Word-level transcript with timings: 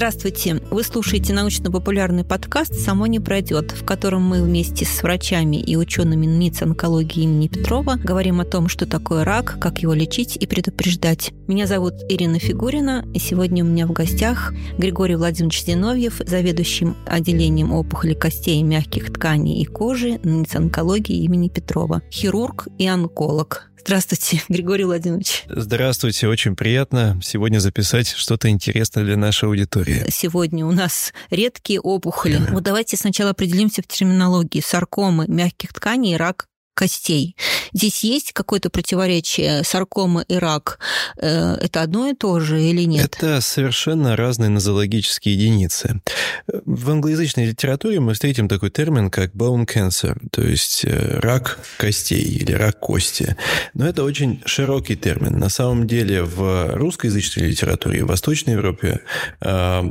Здравствуйте! 0.00 0.62
Вы 0.70 0.82
слушаете 0.82 1.34
научно-популярный 1.34 2.24
подкаст 2.24 2.72
«Само 2.74 3.06
не 3.06 3.20
пройдет», 3.20 3.72
в 3.72 3.84
котором 3.84 4.22
мы 4.22 4.42
вместе 4.42 4.86
с 4.86 5.02
врачами 5.02 5.56
и 5.56 5.76
учеными 5.76 6.24
НИЦ 6.24 6.62
онкологии 6.62 7.24
имени 7.24 7.48
Петрова 7.48 7.96
говорим 7.96 8.40
о 8.40 8.46
том, 8.46 8.68
что 8.68 8.86
такое 8.86 9.24
рак, 9.24 9.58
как 9.60 9.80
его 9.80 9.92
лечить 9.92 10.38
и 10.38 10.46
предупреждать. 10.46 11.32
Меня 11.48 11.66
зовут 11.66 11.92
Ирина 12.08 12.38
Фигурина, 12.38 13.04
и 13.12 13.18
сегодня 13.18 13.62
у 13.62 13.66
меня 13.66 13.86
в 13.86 13.92
гостях 13.92 14.54
Григорий 14.78 15.16
Владимирович 15.16 15.64
Зиновьев, 15.64 16.22
заведующий 16.26 16.94
отделением 17.06 17.70
опухоли 17.70 18.14
костей, 18.14 18.62
мягких 18.62 19.12
тканей 19.12 19.60
и 19.60 19.66
кожи 19.66 20.18
НИЦ 20.24 20.56
онкологии 20.56 21.24
имени 21.24 21.50
Петрова, 21.50 22.00
хирург 22.10 22.68
и 22.78 22.86
онколог. 22.86 23.69
Здравствуйте, 23.80 24.42
Григорий 24.48 24.84
Владимирович. 24.84 25.44
Здравствуйте, 25.48 26.28
очень 26.28 26.54
приятно 26.54 27.18
сегодня 27.22 27.58
записать 27.58 28.08
что-то 28.08 28.48
интересное 28.48 29.04
для 29.04 29.16
нашей 29.16 29.48
аудитории. 29.48 30.04
Сегодня 30.10 30.66
у 30.66 30.72
нас 30.72 31.12
редкие 31.30 31.80
опухоли. 31.80 32.40
Вот 32.50 32.62
давайте 32.62 32.96
сначала 32.96 33.30
определимся 33.30 33.82
в 33.82 33.86
терминологии. 33.86 34.60
Саркомы 34.60 35.26
мягких 35.28 35.72
тканей 35.72 36.14
и 36.14 36.16
рак 36.16 36.46
костей. 36.80 37.36
Здесь 37.74 38.04
есть 38.04 38.32
какое-то 38.32 38.70
противоречие 38.70 39.64
саркома 39.64 40.24
и 40.28 40.36
рак? 40.36 40.78
Э, 41.18 41.56
это 41.60 41.82
одно 41.82 42.08
и 42.08 42.14
то 42.14 42.40
же 42.40 42.62
или 42.62 42.84
нет? 42.84 43.16
Это 43.18 43.42
совершенно 43.42 44.16
разные 44.16 44.48
нозологические 44.48 45.34
единицы. 45.34 46.00
В 46.46 46.90
англоязычной 46.90 47.44
литературе 47.44 48.00
мы 48.00 48.14
встретим 48.14 48.48
такой 48.48 48.70
термин, 48.70 49.10
как 49.10 49.34
bone 49.34 49.66
cancer, 49.66 50.16
то 50.32 50.40
есть 50.40 50.86
э, 50.86 51.18
рак 51.18 51.58
костей 51.76 52.22
или 52.22 52.52
рак 52.52 52.80
кости. 52.80 53.36
Но 53.74 53.86
это 53.86 54.02
очень 54.02 54.40
широкий 54.46 54.96
термин. 54.96 55.38
На 55.38 55.50
самом 55.50 55.86
деле 55.86 56.22
в 56.22 56.76
русскоязычной 56.76 57.48
литературе, 57.48 58.04
в 58.04 58.08
Восточной 58.08 58.54
Европе 58.54 59.00
э, 59.42 59.82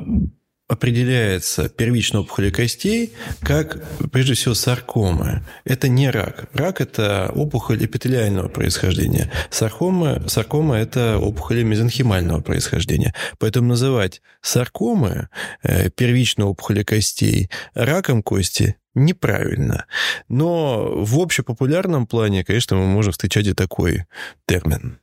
определяется 0.69 1.67
первичная 1.67 2.21
опухоль 2.21 2.51
костей 2.51 3.13
как, 3.41 3.83
прежде 4.11 4.35
всего, 4.35 4.53
саркома. 4.53 5.43
Это 5.65 5.89
не 5.89 6.09
рак. 6.09 6.45
Рак– 6.53 6.79
это 6.81 7.31
опухоль 7.35 7.83
эпителиального 7.83 8.49
происхождения. 8.49 9.31
Саркома, 9.49 10.23
саркома– 10.29 10.77
это 10.77 11.17
опухоль 11.17 11.63
мезонхимального 11.63 12.41
происхождения. 12.41 13.15
Поэтому 13.39 13.67
называть 13.67 14.21
саркомы, 14.41 15.29
э, 15.63 15.89
первичную 15.89 16.49
опухоль 16.49 16.85
костей, 16.85 17.49
раком 17.73 18.21
кости 18.21 18.75
неправильно. 18.95 19.85
Но 20.27 21.03
в 21.03 21.19
общепопулярном 21.19 22.07
плане, 22.07 22.43
конечно, 22.43 22.77
мы 22.77 22.85
можем 22.85 23.13
встречать 23.13 23.47
и 23.47 23.53
такой 23.53 24.05
термин. 24.47 24.99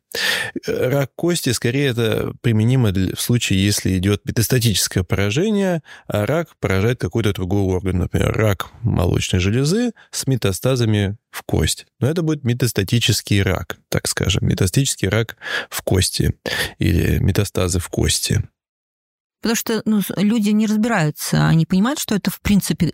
Рак 0.67 1.11
кости, 1.15 1.51
скорее, 1.51 1.89
это 1.89 2.33
применимо 2.41 2.91
в 2.91 3.21
случае, 3.21 3.65
если 3.65 3.97
идет 3.99 4.23
метастатическое 4.25 5.03
поражение, 5.03 5.83
а 6.07 6.27
рак 6.27 6.57
поражает 6.59 7.01
какой-то 7.01 7.33
другой 7.33 7.63
орган, 7.63 7.99
например, 7.99 8.33
рак 8.33 8.69
молочной 8.83 9.41
железы 9.41 9.93
с 10.11 10.27
метастазами 10.27 11.17
в 11.31 11.43
кость. 11.43 11.87
Но 12.01 12.09
это 12.09 12.23
будет 12.23 12.45
метастатический 12.45 13.43
рак, 13.43 13.77
так 13.89 14.09
скажем, 14.09 14.47
метастатический 14.47 15.09
рак 15.09 15.37
в 15.69 15.83
кости 15.83 16.35
или 16.79 17.19
метастазы 17.19 17.79
в 17.79 17.89
кости. 17.89 18.43
Потому 19.41 19.57
что 19.57 19.83
ну, 19.85 20.01
люди 20.17 20.51
не 20.51 20.67
разбираются, 20.67 21.47
они 21.47 21.67
понимают, 21.67 21.99
что 21.99 22.15
это, 22.15 22.31
в 22.31 22.41
принципе, 22.41 22.93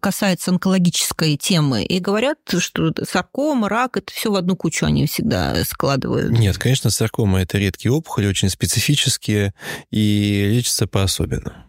касается 0.00 0.50
онкологической 0.50 1.36
темы, 1.36 1.84
и 1.84 1.98
говорят, 1.98 2.38
что 2.58 2.92
саркома, 3.08 3.68
рак, 3.68 3.96
это 3.96 4.12
все 4.12 4.30
в 4.30 4.36
одну 4.36 4.56
кучу 4.56 4.86
они 4.86 5.06
всегда 5.06 5.64
складывают. 5.64 6.30
Нет, 6.30 6.58
конечно, 6.58 6.90
саркома– 6.90 7.40
это 7.42 7.58
редкие 7.58 7.92
опухоли, 7.92 8.26
очень 8.26 8.48
специфические, 8.48 9.54
и 9.90 10.50
лечатся 10.52 10.86
по-особенному. 10.86 11.68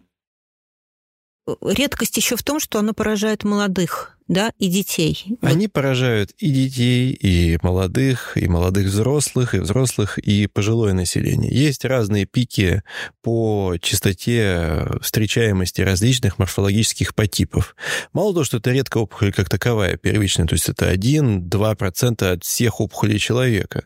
Редкость 1.61 2.17
еще 2.17 2.35
в 2.35 2.43
том, 2.43 2.59
что 2.59 2.79
оно 2.79 2.93
поражает 2.93 3.43
молодых 3.43 4.19
да, 4.29 4.53
и 4.59 4.67
детей. 4.67 5.37
Они 5.41 5.65
вот. 5.65 5.73
поражают 5.73 6.31
и 6.37 6.51
детей, 6.51 7.11
и 7.11 7.57
молодых, 7.63 8.37
и 8.37 8.47
молодых 8.47 8.85
взрослых, 8.85 9.55
и 9.55 9.59
взрослых, 9.59 10.19
и 10.19 10.45
пожилое 10.45 10.93
население. 10.93 11.51
Есть 11.51 11.83
разные 11.83 12.25
пики 12.25 12.83
по 13.23 13.75
частоте 13.81 14.85
встречаемости 15.01 15.81
различных 15.81 16.37
морфологических 16.37 17.15
подтипов. 17.15 17.75
Мало 18.13 18.33
того, 18.33 18.43
что 18.43 18.57
это 18.57 18.71
редкая 18.71 19.01
опухоль 19.01 19.33
как 19.33 19.49
таковая, 19.49 19.97
первичная, 19.97 20.45
то 20.45 20.53
есть 20.53 20.69
это 20.69 20.93
1-2% 20.93 22.23
от 22.23 22.43
всех 22.43 22.79
опухолей 22.81 23.17
человека, 23.17 23.83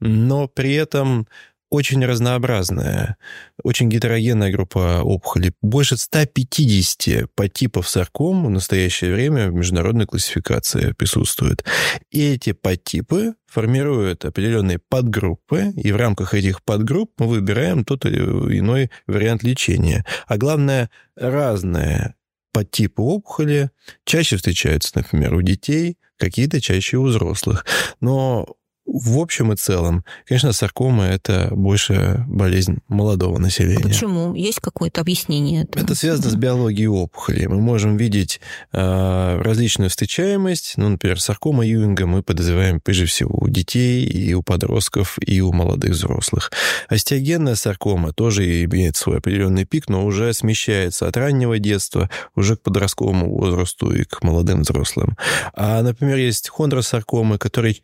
но 0.00 0.48
при 0.48 0.74
этом 0.74 1.26
очень 1.70 2.04
разнообразная, 2.04 3.16
очень 3.62 3.88
гетерогенная 3.88 4.50
группа 4.50 5.02
опухолей. 5.02 5.52
Больше 5.60 5.96
150 5.96 7.30
подтипов 7.34 7.88
сарком 7.88 8.46
в 8.46 8.50
настоящее 8.50 9.12
время 9.12 9.50
в 9.50 9.54
международной 9.54 10.06
классификации 10.06 10.92
присутствует. 10.92 11.64
И 12.10 12.32
эти 12.32 12.52
подтипы 12.52 13.34
формируют 13.46 14.24
определенные 14.24 14.78
подгруппы, 14.78 15.72
и 15.76 15.92
в 15.92 15.96
рамках 15.96 16.34
этих 16.34 16.62
подгрупп 16.62 17.12
мы 17.18 17.28
выбираем 17.28 17.84
тот 17.84 18.06
или 18.06 18.18
иной 18.18 18.90
вариант 19.06 19.42
лечения. 19.42 20.04
А 20.26 20.36
главное, 20.36 20.90
разные 21.16 22.14
подтипы 22.52 23.02
опухоли 23.02 23.70
чаще 24.04 24.36
встречаются, 24.36 24.92
например, 24.94 25.34
у 25.34 25.42
детей, 25.42 25.98
какие-то 26.16 26.60
чаще 26.60 26.96
у 26.96 27.04
взрослых. 27.04 27.64
Но 28.00 28.57
в 28.90 29.18
общем 29.18 29.52
и 29.52 29.56
целом, 29.56 30.02
конечно, 30.26 30.52
саркома– 30.52 31.04
это 31.06 31.50
больше 31.52 32.24
болезнь 32.26 32.78
молодого 32.88 33.38
населения. 33.38 33.84
А 33.84 33.88
почему? 33.88 34.34
Есть 34.34 34.60
какое-то 34.60 35.02
объяснение? 35.02 35.64
Этого? 35.64 35.84
Это 35.84 35.94
связано 35.94 36.30
с 36.30 36.34
биологией 36.34 36.88
опухоли. 36.88 37.46
Мы 37.46 37.60
можем 37.60 37.98
видеть 37.98 38.40
э, 38.72 39.40
различную 39.42 39.90
встречаемость. 39.90 40.74
Ну, 40.78 40.88
например, 40.88 41.20
саркома 41.20 41.66
Юинга 41.66 42.06
мы 42.06 42.22
подозреваем 42.22 42.80
прежде 42.80 43.04
всего 43.04 43.36
у 43.38 43.48
детей, 43.48 44.06
и 44.06 44.32
у 44.32 44.42
подростков, 44.42 45.18
и 45.20 45.42
у 45.42 45.52
молодых 45.52 45.92
взрослых. 45.92 46.50
Остеогенная 46.88 47.56
саркома 47.56 48.12
тоже 48.14 48.64
имеет 48.64 48.96
свой 48.96 49.18
определенный 49.18 49.66
пик, 49.66 49.90
но 49.90 50.06
уже 50.06 50.32
смещается 50.32 51.06
от 51.06 51.16
раннего 51.18 51.58
детства 51.58 52.08
уже 52.34 52.56
к 52.56 52.62
подростковому 52.62 53.36
возрасту 53.36 53.94
и 53.94 54.04
к 54.04 54.22
молодым 54.22 54.62
взрослым. 54.62 55.18
А, 55.52 55.82
например, 55.82 56.16
есть 56.16 56.48
хондросаркомы, 56.48 57.36
которые 57.36 57.76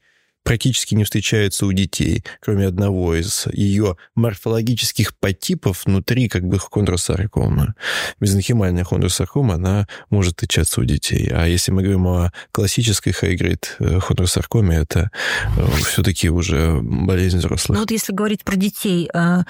практически 0.44 0.94
не 0.94 1.04
встречаются 1.04 1.66
у 1.66 1.72
детей, 1.72 2.22
кроме 2.40 2.66
одного 2.66 3.14
из 3.16 3.46
ее 3.52 3.96
морфологических 4.14 5.16
подтипов 5.16 5.84
внутри 5.86 6.28
как 6.28 6.44
бы 6.44 6.58
хондросаркома. 6.58 7.74
Мезонхимальная 8.20 8.84
хондросаркома, 8.84 9.54
она 9.54 9.88
может 10.10 10.34
встречаться 10.34 10.80
у 10.80 10.84
детей. 10.84 11.30
А 11.32 11.46
если 11.46 11.72
мы 11.72 11.82
говорим 11.82 12.06
о 12.06 12.32
классической 12.52 13.12
хайгрейд 13.12 13.76
э, 13.80 13.98
хондросаркоме, 14.00 14.76
это 14.76 15.10
э, 15.56 15.66
все-таки 15.86 16.28
уже 16.28 16.80
болезнь 16.82 17.38
взрослых. 17.38 17.76
Ну 17.76 17.82
вот 17.82 17.90
если 17.90 18.12
говорить 18.12 18.44
про 18.44 18.56
детей, 18.56 19.08
э, 19.12 19.42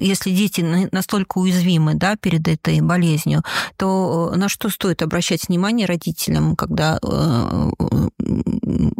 если 0.00 0.30
дети 0.30 0.88
настолько 0.90 1.38
уязвимы 1.38 1.94
да, 1.94 2.16
перед 2.16 2.48
этой 2.48 2.80
болезнью, 2.80 3.42
то 3.76 4.32
на 4.34 4.48
что 4.48 4.70
стоит 4.70 5.02
обращать 5.02 5.48
внимание 5.48 5.86
родителям, 5.86 6.56
когда 6.56 6.98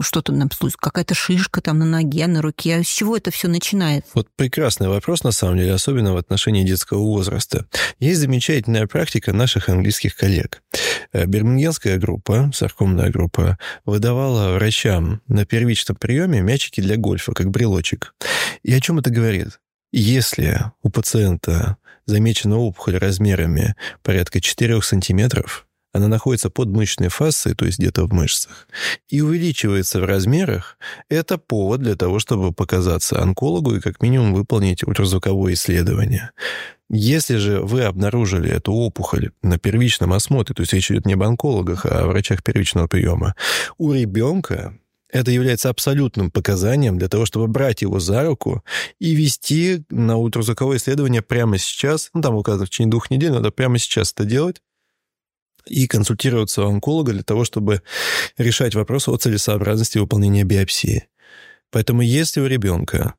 что-то 0.01 0.33
нам 0.33 0.51
какая-то 0.79 1.15
шишка 1.15 1.61
там 1.61 1.79
на 1.79 1.85
ноге, 1.85 2.27
на 2.27 2.43
руке. 2.43 2.83
С 2.83 2.87
чего 2.87 3.17
это 3.17 3.31
все 3.31 3.49
начинается? 3.49 4.11
Вот 4.15 4.29
прекрасный 4.37 4.89
вопрос, 4.89 5.25
на 5.25 5.33
самом 5.33 5.59
деле, 5.59 5.73
особенно 5.73 6.15
в 6.15 6.17
отношении 6.17 6.65
детского 6.65 6.99
возраста. 6.99 7.67
Есть 7.99 8.21
замечательная 8.21 8.87
практика 8.87 9.33
наших 9.33 9.69
английских 9.69 10.17
коллег. 10.17 10.63
Э, 11.13 11.27
Бирмингенская 11.27 11.99
группа, 11.99 12.51
саркомная 12.55 13.11
группа, 13.11 13.59
выдавала 13.85 14.55
врачам 14.55 15.21
на 15.29 15.45
первичном 15.45 15.97
приеме 15.97 16.41
мячики 16.41 16.81
для 16.81 16.97
гольфа, 16.97 17.33
как 17.33 17.51
брелочек. 17.51 18.15
И 18.63 18.73
о 18.73 18.81
чем 18.81 18.99
это 18.99 19.11
говорит? 19.11 19.61
Если 19.93 20.61
у 20.83 20.91
пациента 20.91 21.77
замечена 22.07 22.59
опухоль 22.59 22.97
размерами 22.97 23.75
порядка 24.03 24.41
4 24.41 24.83
сантиметров, 24.83 25.67
она 25.97 26.09
находится 26.09 26.51
под 26.51 26.69
мышечной 26.69 27.09
фасцией, 27.09 27.57
то 27.57 27.65
есть 27.65 27.79
где-то 27.79 28.05
в 28.05 28.13
мышцах, 28.13 28.69
и 29.09 29.21
увеличивается 29.21 30.01
в 30.01 30.05
размерах, 30.05 30.79
это 31.09 31.39
повод 31.39 31.81
для 31.81 31.97
того, 31.97 32.19
чтобы 32.19 32.53
показаться 32.53 33.21
онкологу 33.21 33.77
и 33.77 33.81
как 33.81 34.03
минимум 34.03 34.35
выполнить 34.35 34.85
ультразвуковое 34.85 35.55
исследование. 35.55 36.31
Если 36.89 37.37
же 37.37 37.61
вы 37.61 37.83
обнаружили 37.83 38.49
эту 38.49 38.73
опухоль 38.73 39.33
на 39.43 39.59
первичном 39.59 40.13
осмотре, 40.13 40.55
то 40.55 40.63
есть 40.63 40.73
речь 40.73 40.91
идет 40.91 41.07
не 41.07 41.15
об 41.15 41.23
онкологах, 41.25 41.85
а 41.85 42.05
о 42.05 42.07
врачах 42.07 42.45
первичного 42.45 42.87
приема, 42.87 43.35
у 43.77 43.93
ребенка 43.93 44.79
это 45.11 45.31
является 45.31 45.71
абсолютным 45.71 46.31
показанием 46.31 46.99
для 46.99 47.09
того, 47.09 47.27
чтобы 47.27 47.49
брать 47.49 47.83
его 47.83 48.01
за 48.01 48.25
руку 48.25 48.65
и 48.99 49.15
вести 49.15 49.85
на 49.89 50.17
ультразвуковое 50.17 50.79
исследование 50.79 51.23
прямо 51.23 51.59
сейчас. 51.59 52.11
Ну, 52.13 52.21
там 52.21 52.35
указано 52.35 52.67
в 52.67 52.71
течение 52.71 52.91
двух 52.91 53.11
недель, 53.11 53.33
надо 53.33 53.51
прямо 53.51 53.79
сейчас 53.79 54.13
это 54.13 54.25
делать 54.25 54.61
и 55.67 55.87
консультироваться 55.87 56.63
у 56.63 56.69
онколога 56.69 57.13
для 57.13 57.23
того, 57.23 57.45
чтобы 57.45 57.83
решать 58.39 58.75
вопрос 58.75 59.09
о 59.09 59.17
целесообразности 59.17 59.99
выполнения 59.99 60.45
биопсии. 60.45 61.09
Поэтому 61.71 62.03
если 62.03 62.41
у 62.41 62.47
ребенка 62.47 63.15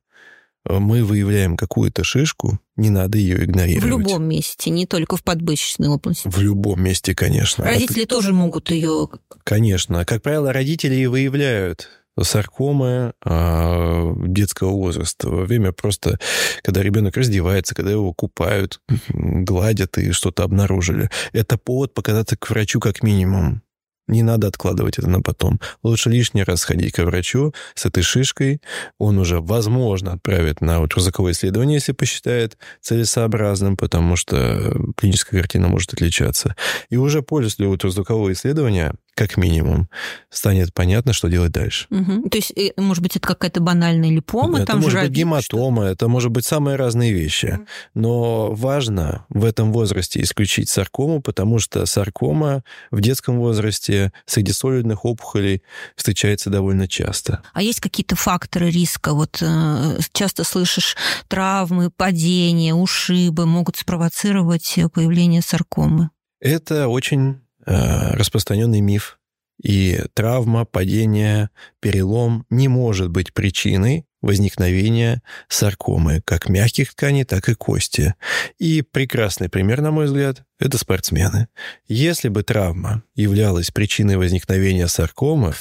мы 0.64 1.04
выявляем 1.04 1.56
какую-то 1.56 2.04
шишку, 2.04 2.58
не 2.76 2.90
надо 2.90 3.16
ее 3.18 3.44
игнорировать. 3.44 3.84
В 3.84 3.88
любом 3.88 4.24
месте, 4.24 4.70
не 4.70 4.86
только 4.86 5.16
в 5.16 5.22
подбычечной 5.22 5.88
области. 5.88 6.28
В 6.28 6.38
любом 6.40 6.82
месте, 6.82 7.14
конечно. 7.14 7.64
Родители 7.64 8.02
Это... 8.02 8.16
тоже 8.16 8.32
могут 8.32 8.70
ее... 8.70 9.08
Конечно. 9.44 10.04
Как 10.04 10.22
правило, 10.22 10.52
родители 10.52 10.96
и 10.96 11.06
выявляют 11.06 11.88
саркомы 12.22 13.12
э, 13.24 14.12
детского 14.26 14.70
возраста 14.70 15.28
во 15.28 15.44
время 15.44 15.72
просто, 15.72 16.18
когда 16.62 16.82
ребенок 16.82 17.16
раздевается, 17.16 17.74
когда 17.74 17.90
его 17.90 18.12
купают, 18.12 18.80
гладят 19.08 19.98
и 19.98 20.12
что-то 20.12 20.44
обнаружили. 20.44 21.10
Это 21.32 21.58
повод 21.58 21.94
показаться 21.94 22.36
к 22.36 22.50
врачу 22.50 22.80
как 22.80 23.02
минимум. 23.02 23.62
Не 24.08 24.22
надо 24.22 24.46
откладывать 24.46 24.98
это 24.98 25.08
на 25.08 25.20
потом. 25.20 25.60
Лучше 25.82 26.08
лишний 26.08 26.42
раз 26.42 26.62
сходить 26.62 26.92
к 26.94 27.04
врачу 27.04 27.52
с 27.74 27.84
этой 27.84 28.02
шишкой. 28.02 28.62
Он 28.98 29.18
уже, 29.18 29.40
возможно, 29.40 30.14
отправит 30.14 30.62
на 30.62 30.80
ультразвуковое 30.80 31.32
исследование, 31.32 31.74
если 31.74 31.92
посчитает 31.92 32.56
целесообразным, 32.80 33.76
потому 33.76 34.16
что 34.16 34.74
клиническая 34.96 35.40
картина 35.40 35.68
может 35.68 35.92
отличаться. 35.92 36.56
И 36.88 36.96
уже 36.96 37.20
после 37.20 37.66
ультразвукового 37.66 38.32
исследования 38.32 38.94
как 39.18 39.36
минимум, 39.36 39.88
станет 40.30 40.72
понятно, 40.72 41.12
что 41.12 41.26
делать 41.28 41.50
дальше. 41.50 41.88
Угу. 41.90 42.28
То 42.28 42.38
есть, 42.38 42.52
э, 42.56 42.70
может 42.76 43.02
быть, 43.02 43.16
это 43.16 43.26
какая-то 43.26 43.60
банальная 43.60 44.10
липома? 44.10 44.58
Это 44.58 44.68
там 44.68 44.80
может 44.80 45.00
быть 45.00 45.10
гематома, 45.10 45.82
что? 45.82 45.90
это 45.90 46.06
может 46.06 46.30
быть 46.30 46.44
самые 46.46 46.76
разные 46.76 47.12
вещи. 47.12 47.58
Но 47.94 48.52
важно 48.52 49.26
в 49.28 49.44
этом 49.44 49.72
возрасте 49.72 50.22
исключить 50.22 50.68
саркому, 50.68 51.20
потому 51.20 51.58
что 51.58 51.84
саркома 51.84 52.62
в 52.92 53.00
детском 53.00 53.38
возрасте 53.38 54.12
среди 54.24 54.52
солидных 54.52 55.04
опухолей 55.04 55.64
встречается 55.96 56.48
довольно 56.48 56.86
часто. 56.86 57.42
А 57.54 57.60
есть 57.60 57.80
какие-то 57.80 58.14
факторы 58.14 58.70
риска? 58.70 59.14
Вот 59.14 59.38
э, 59.40 59.98
часто 60.12 60.44
слышишь, 60.44 60.96
травмы, 61.26 61.90
падения, 61.90 62.72
ушибы 62.72 63.46
могут 63.46 63.76
спровоцировать 63.76 64.78
появление 64.94 65.42
саркомы. 65.42 66.10
Это 66.40 66.86
очень 66.86 67.40
Э, 67.47 67.47
распространенный 67.68 68.80
миф. 68.80 69.18
И 69.62 70.00
травма, 70.14 70.64
падение, 70.64 71.50
перелом 71.80 72.46
не 72.48 72.68
может 72.68 73.10
быть 73.10 73.34
причиной 73.34 74.06
возникновения 74.20 75.22
саркомы, 75.48 76.22
как 76.24 76.48
мягких 76.48 76.92
тканей, 76.92 77.24
так 77.24 77.48
и 77.48 77.54
кости. 77.54 78.14
И 78.58 78.82
прекрасный 78.82 79.48
пример, 79.48 79.80
на 79.80 79.90
мой 79.90 80.06
взгляд, 80.06 80.44
это 80.58 80.78
спортсмены. 80.78 81.48
Если 81.86 82.28
бы 82.28 82.42
травма 82.42 83.02
являлась 83.14 83.70
причиной 83.70 84.16
возникновения 84.16 84.88
саркомы, 84.88 85.54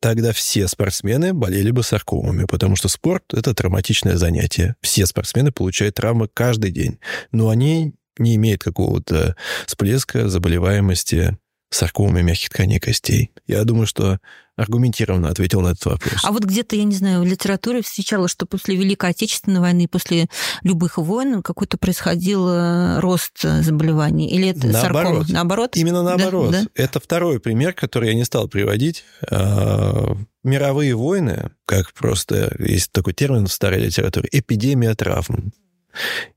тогда 0.00 0.32
все 0.32 0.68
спортсмены 0.68 1.32
болели 1.32 1.70
бы 1.70 1.82
саркомами, 1.82 2.44
потому 2.44 2.76
что 2.76 2.88
спорт– 2.88 3.24
это 3.32 3.54
травматичное 3.54 4.16
занятие. 4.16 4.76
Все 4.80 5.06
спортсмены 5.06 5.52
получают 5.52 5.96
травмы 5.96 6.28
каждый 6.32 6.70
день, 6.70 6.98
но 7.32 7.48
они 7.48 7.94
не 8.18 8.36
имеет 8.36 8.62
какого-то 8.62 9.36
всплеска 9.66 10.28
заболеваемости 10.28 11.36
саркомами 11.70 12.22
мягких 12.22 12.50
тканей 12.50 12.80
костей. 12.80 13.30
Я 13.46 13.64
думаю, 13.64 13.86
что 13.86 14.18
аргументированно 14.56 15.28
ответил 15.28 15.60
на 15.60 15.68
этот 15.68 15.84
вопрос. 15.84 16.24
А 16.24 16.32
вот 16.32 16.44
где-то, 16.44 16.74
я 16.74 16.84
не 16.84 16.94
знаю, 16.94 17.20
в 17.20 17.24
литературе 17.24 17.80
встречала, 17.82 18.26
что 18.26 18.44
после 18.44 18.74
Великой 18.74 19.10
Отечественной 19.10 19.60
войны, 19.60 19.86
после 19.86 20.26
любых 20.62 20.98
войн 20.98 21.42
какой-то 21.42 21.78
происходил 21.78 22.48
э, 22.48 22.98
рост 22.98 23.40
заболеваний? 23.40 24.28
Или 24.28 24.48
это 24.48 24.66
наоборот. 24.66 25.04
саркома? 25.04 25.24
Наоборот? 25.28 25.76
Именно 25.76 26.02
наоборот. 26.02 26.50
Да? 26.50 26.62
Это 26.74 26.98
второй 26.98 27.38
пример, 27.38 27.72
который 27.72 28.08
я 28.08 28.14
не 28.14 28.24
стал 28.24 28.48
приводить. 28.48 29.04
А, 29.30 30.16
мировые 30.42 30.96
войны, 30.96 31.50
как 31.64 31.92
просто 31.92 32.52
есть 32.58 32.90
такой 32.90 33.12
термин 33.12 33.46
в 33.46 33.52
старой 33.52 33.80
литературе, 33.80 34.28
эпидемия 34.32 34.94
травм 34.94 35.52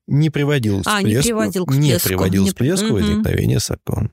не 0.08 0.30
приводил 0.30 0.82
а, 0.86 0.98
всплеску, 0.98 1.08
не 1.08 1.22
приводил 1.22 1.66
к 1.66 1.72
всплеску, 1.72 2.10
не 2.10 2.10
приводил 2.10 2.44
не... 2.44 2.50
всплеску 2.50 2.88
угу. 2.88 2.96
возникновения 2.96 3.60
сарком. 3.60 4.12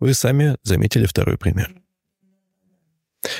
Вы 0.00 0.14
сами 0.14 0.56
заметили 0.62 1.06
второй 1.06 1.38
пример. 1.38 1.74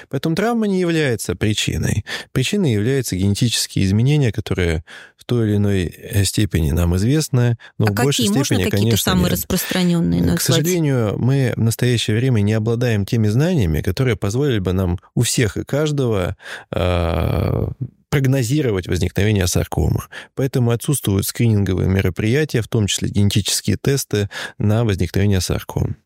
Поэтому 0.08 0.36
травма 0.36 0.66
не 0.66 0.80
является 0.80 1.34
причиной. 1.34 2.04
Причиной 2.32 2.72
являются 2.72 3.16
генетические 3.16 3.84
изменения, 3.84 4.32
которые 4.32 4.84
в 5.16 5.24
той 5.24 5.48
или 5.48 5.56
иной 5.56 6.24
степени 6.24 6.70
нам 6.70 6.96
известны, 6.96 7.58
но 7.78 7.86
а 7.86 7.90
в 7.90 7.94
большей 7.94 8.26
какие? 8.26 8.42
степени, 8.42 8.58
Можно 8.64 8.70
конечно, 8.70 8.98
самые 8.98 9.22
нет. 9.24 9.32
распространенные 9.32 10.20
назвать? 10.20 10.38
К 10.38 10.42
сожалению, 10.42 11.18
мы 11.18 11.52
в 11.56 11.60
настоящее 11.60 12.16
время 12.16 12.40
не 12.40 12.52
обладаем 12.52 13.06
теми 13.06 13.28
знаниями, 13.28 13.80
которые 13.80 14.16
позволили 14.16 14.58
бы 14.58 14.72
нам 14.72 14.98
у 15.14 15.22
всех 15.22 15.56
и 15.56 15.64
каждого 15.64 16.36
э, 16.70 17.66
прогнозировать 18.12 18.88
возникновение 18.88 19.46
саркомы. 19.46 20.02
Поэтому 20.34 20.70
отсутствуют 20.70 21.24
скрининговые 21.24 21.88
мероприятия, 21.88 22.60
в 22.60 22.68
том 22.68 22.86
числе 22.86 23.08
генетические 23.08 23.78
тесты 23.78 24.28
на 24.58 24.84
возникновение 24.84 25.40
сарком. 25.40 25.96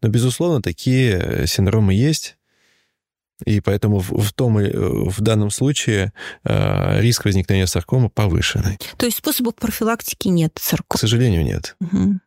Но, 0.00 0.08
безусловно, 0.08 0.62
такие 0.62 1.18
э, 1.18 1.46
синдромы 1.48 1.94
есть, 1.94 2.36
и 3.44 3.60
поэтому 3.60 3.98
в, 3.98 4.22
в 4.22 4.32
том 4.34 4.56
э, 4.58 4.70
в 4.70 5.20
данном 5.20 5.50
случае 5.50 6.12
э, 6.44 7.00
риск 7.00 7.24
возникновения 7.24 7.66
саркомы 7.66 8.08
повышенный. 8.08 8.78
То 8.96 9.06
есть 9.06 9.18
способов 9.18 9.56
профилактики 9.56 10.28
нет 10.28 10.52
саркомы? 10.60 10.96
К 10.96 11.00
сожалению, 11.00 11.42
нет. 11.44 11.74
Угу. 11.80 12.20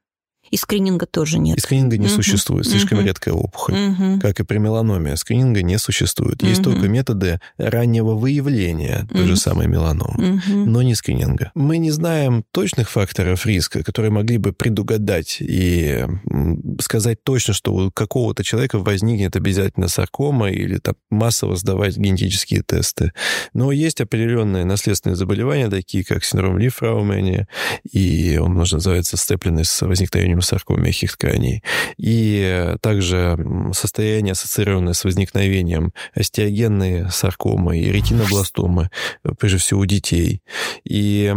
И 0.52 0.58
скрининга 0.58 1.06
тоже 1.06 1.40
нет. 1.40 1.58
И 1.58 1.62
скрининга 1.62 1.98
не 1.98 2.08
угу. 2.08 2.16
существует. 2.16 2.68
Слишком 2.68 3.00
угу. 3.00 3.08
редкая 3.08 3.34
опухоль. 3.34 3.74
Угу. 3.74 4.20
Как 4.22 4.40
и 4.40 4.44
при 4.44 4.58
меланоме. 4.58 5.16
Скрининга 5.16 5.62
не 5.64 5.80
существует. 5.80 6.44
Есть 6.44 6.60
угу. 6.60 6.72
только 6.72 6.90
методы 6.90 7.40
раннего 7.58 8.16
выявления 8.16 9.08
той 9.12 9.22
угу. 9.22 9.30
же 9.30 9.38
самой 9.38 9.68
меланомы, 9.68 10.36
угу. 10.36 10.66
но 10.66 10.82
не 10.82 10.94
скрининга. 10.94 11.52
Мы 11.56 11.78
не 11.78 11.92
знаем 11.92 12.44
точных 12.52 12.90
факторов 12.90 13.46
риска, 13.46 13.82
которые 13.84 14.12
могли 14.12 14.38
бы 14.38 14.52
предугадать 14.52 15.38
и 15.40 16.06
сказать 16.82 17.24
точно, 17.24 17.54
что 17.54 17.74
у 17.74 17.92
какого-то 17.92 18.44
человека 18.44 18.80
возникнет 18.80 19.36
обязательно 19.38 19.88
саркома 19.88 20.52
или 20.52 20.78
там 20.78 20.96
массово 21.10 21.56
сдавать 21.56 21.98
генетические 21.98 22.62
тесты. 22.64 23.14
Но 23.54 23.72
есть 23.72 24.02
определенные 24.02 24.66
наследственные 24.66 25.16
заболевания, 25.16 25.70
такие 25.70 26.04
как 26.04 26.26
синдром 26.26 26.58
Лифраумени, 26.58 27.48
и 27.90 28.38
он 28.38 28.54
можно 28.54 28.78
называется 28.78 29.16
сцепленный 29.16 29.64
с 29.64 29.82
возникновением 29.82 30.41
сарком 30.42 30.82
мягких 30.82 31.14
тканей, 31.14 31.64
и 31.98 32.76
также 32.82 33.38
состояние, 33.74 34.34
ассоциированное 34.34 34.94
с 34.94 35.04
возникновением 35.04 35.94
остеогенной 36.16 37.10
саркомы 37.12 37.80
и 37.80 37.92
ретинобластомы, 37.92 38.90
прежде 39.40 39.58
всего 39.58 39.82
у 39.82 39.86
детей. 39.86 40.42
И 40.84 41.34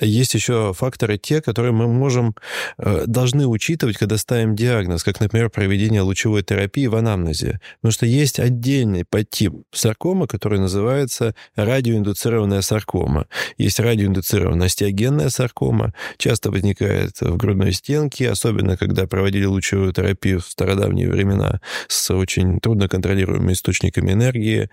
есть 0.00 0.34
еще 0.34 0.72
факторы 0.74 1.18
те, 1.18 1.40
которые 1.40 1.72
мы 1.72 1.86
можем, 1.86 2.34
э, 2.78 3.04
должны 3.06 3.46
учитывать, 3.46 3.96
когда 3.96 4.16
ставим 4.18 4.56
диагноз, 4.56 5.04
как, 5.04 5.20
например, 5.20 5.50
проведение 5.50 6.00
лучевой 6.02 6.42
терапии 6.42 6.86
в 6.86 6.96
анамнезе. 6.96 7.60
Потому 7.76 7.92
что 7.92 8.06
есть 8.06 8.40
отдельный 8.40 9.04
подтип 9.04 9.54
саркомы, 9.72 10.26
который 10.26 10.58
называется 10.58 11.34
радиоиндуцированная 11.54 12.62
саркома. 12.62 13.26
Есть 13.56 13.78
радиоиндуцированная 13.78 14.66
остеогенная 14.66 15.28
саркома, 15.28 15.94
часто 16.16 16.50
возникает 16.50 17.20
в 17.20 17.36
грудной 17.36 17.72
стенке, 17.72 18.30
особенно 18.30 18.76
когда 18.76 19.06
проводили 19.06 19.44
лучевую 19.44 19.92
терапию 19.92 20.40
в 20.40 20.46
стародавние 20.46 21.08
времена 21.08 21.60
с 21.88 22.10
очень 22.10 22.58
трудно 22.60 22.88
контролируемыми 22.88 23.52
источниками 23.52 24.12
энергии. 24.12 24.70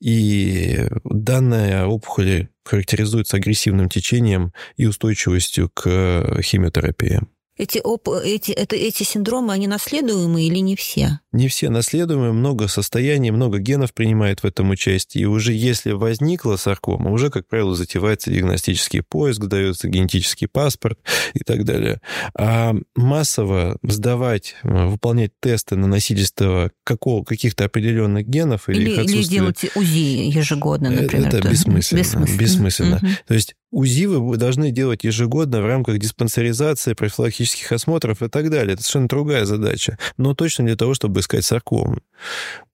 И 0.00 0.88
данная 1.04 1.86
опухоль 1.86 2.48
характеризуется 2.64 3.36
агрессивным 3.36 3.88
течением 3.88 4.52
и 4.76 4.86
устойчивостью 4.86 5.68
к 5.68 5.86
э, 5.86 6.42
химиотерапии. 6.42 7.20
Эти, 7.58 7.80
оп, 7.84 8.08
эти, 8.08 8.50
это, 8.50 8.76
эти 8.76 9.02
синдромы, 9.02 9.52
они 9.52 9.66
наследуемые 9.66 10.46
или 10.46 10.58
не 10.58 10.74
все? 10.74 11.20
Не 11.32 11.48
все 11.48 11.68
наследуемые, 11.68 12.32
много 12.32 12.66
состояний, 12.66 13.30
много 13.30 13.58
генов 13.58 13.92
принимает 13.92 14.42
в 14.42 14.46
этом 14.46 14.70
участие. 14.70 15.24
И 15.24 15.26
уже 15.26 15.52
если 15.52 15.92
возникла 15.92 16.56
саркома, 16.56 17.10
уже, 17.10 17.30
как 17.30 17.46
правило, 17.46 17.74
затевается 17.74 18.30
диагностический 18.30 19.02
поиск, 19.02 19.44
сдается 19.44 19.88
генетический 19.88 20.48
паспорт 20.48 20.98
и 21.34 21.40
так 21.40 21.64
далее. 21.64 22.00
А 22.34 22.74
массово 22.96 23.76
сдавать, 23.82 24.56
э, 24.62 24.86
выполнять 24.86 25.32
тесты 25.38 25.76
на 25.76 25.86
носительство 25.86 26.70
какого, 26.84 27.22
каких-то 27.22 27.66
определенных 27.66 28.26
генов 28.26 28.70
или, 28.70 28.80
или, 28.80 29.02
или 29.02 29.22
делать 29.24 29.64
УЗИ 29.76 30.30
ежегодно, 30.34 30.86
э, 30.86 31.02
например. 31.02 31.28
Это 31.28 31.48
бессмысленно. 31.48 32.00
Бессмысленно. 32.00 32.38
бессмысленно. 32.38 32.96
Угу. 32.96 33.06
То 33.26 33.34
есть 33.34 33.54
УЗИ 33.72 34.04
вы 34.04 34.36
должны 34.36 34.70
делать 34.70 35.02
ежегодно 35.02 35.62
в 35.62 35.66
рамках 35.66 35.98
диспансеризации, 35.98 36.92
профилактических 36.92 37.72
осмотров 37.72 38.22
и 38.22 38.28
так 38.28 38.50
далее. 38.50 38.74
Это 38.74 38.82
совершенно 38.82 39.08
другая 39.08 39.44
задача. 39.46 39.98
Но 40.18 40.34
точно 40.34 40.66
для 40.66 40.76
того, 40.76 40.94
чтобы 40.94 41.20
искать 41.20 41.44
саркому. 41.44 41.98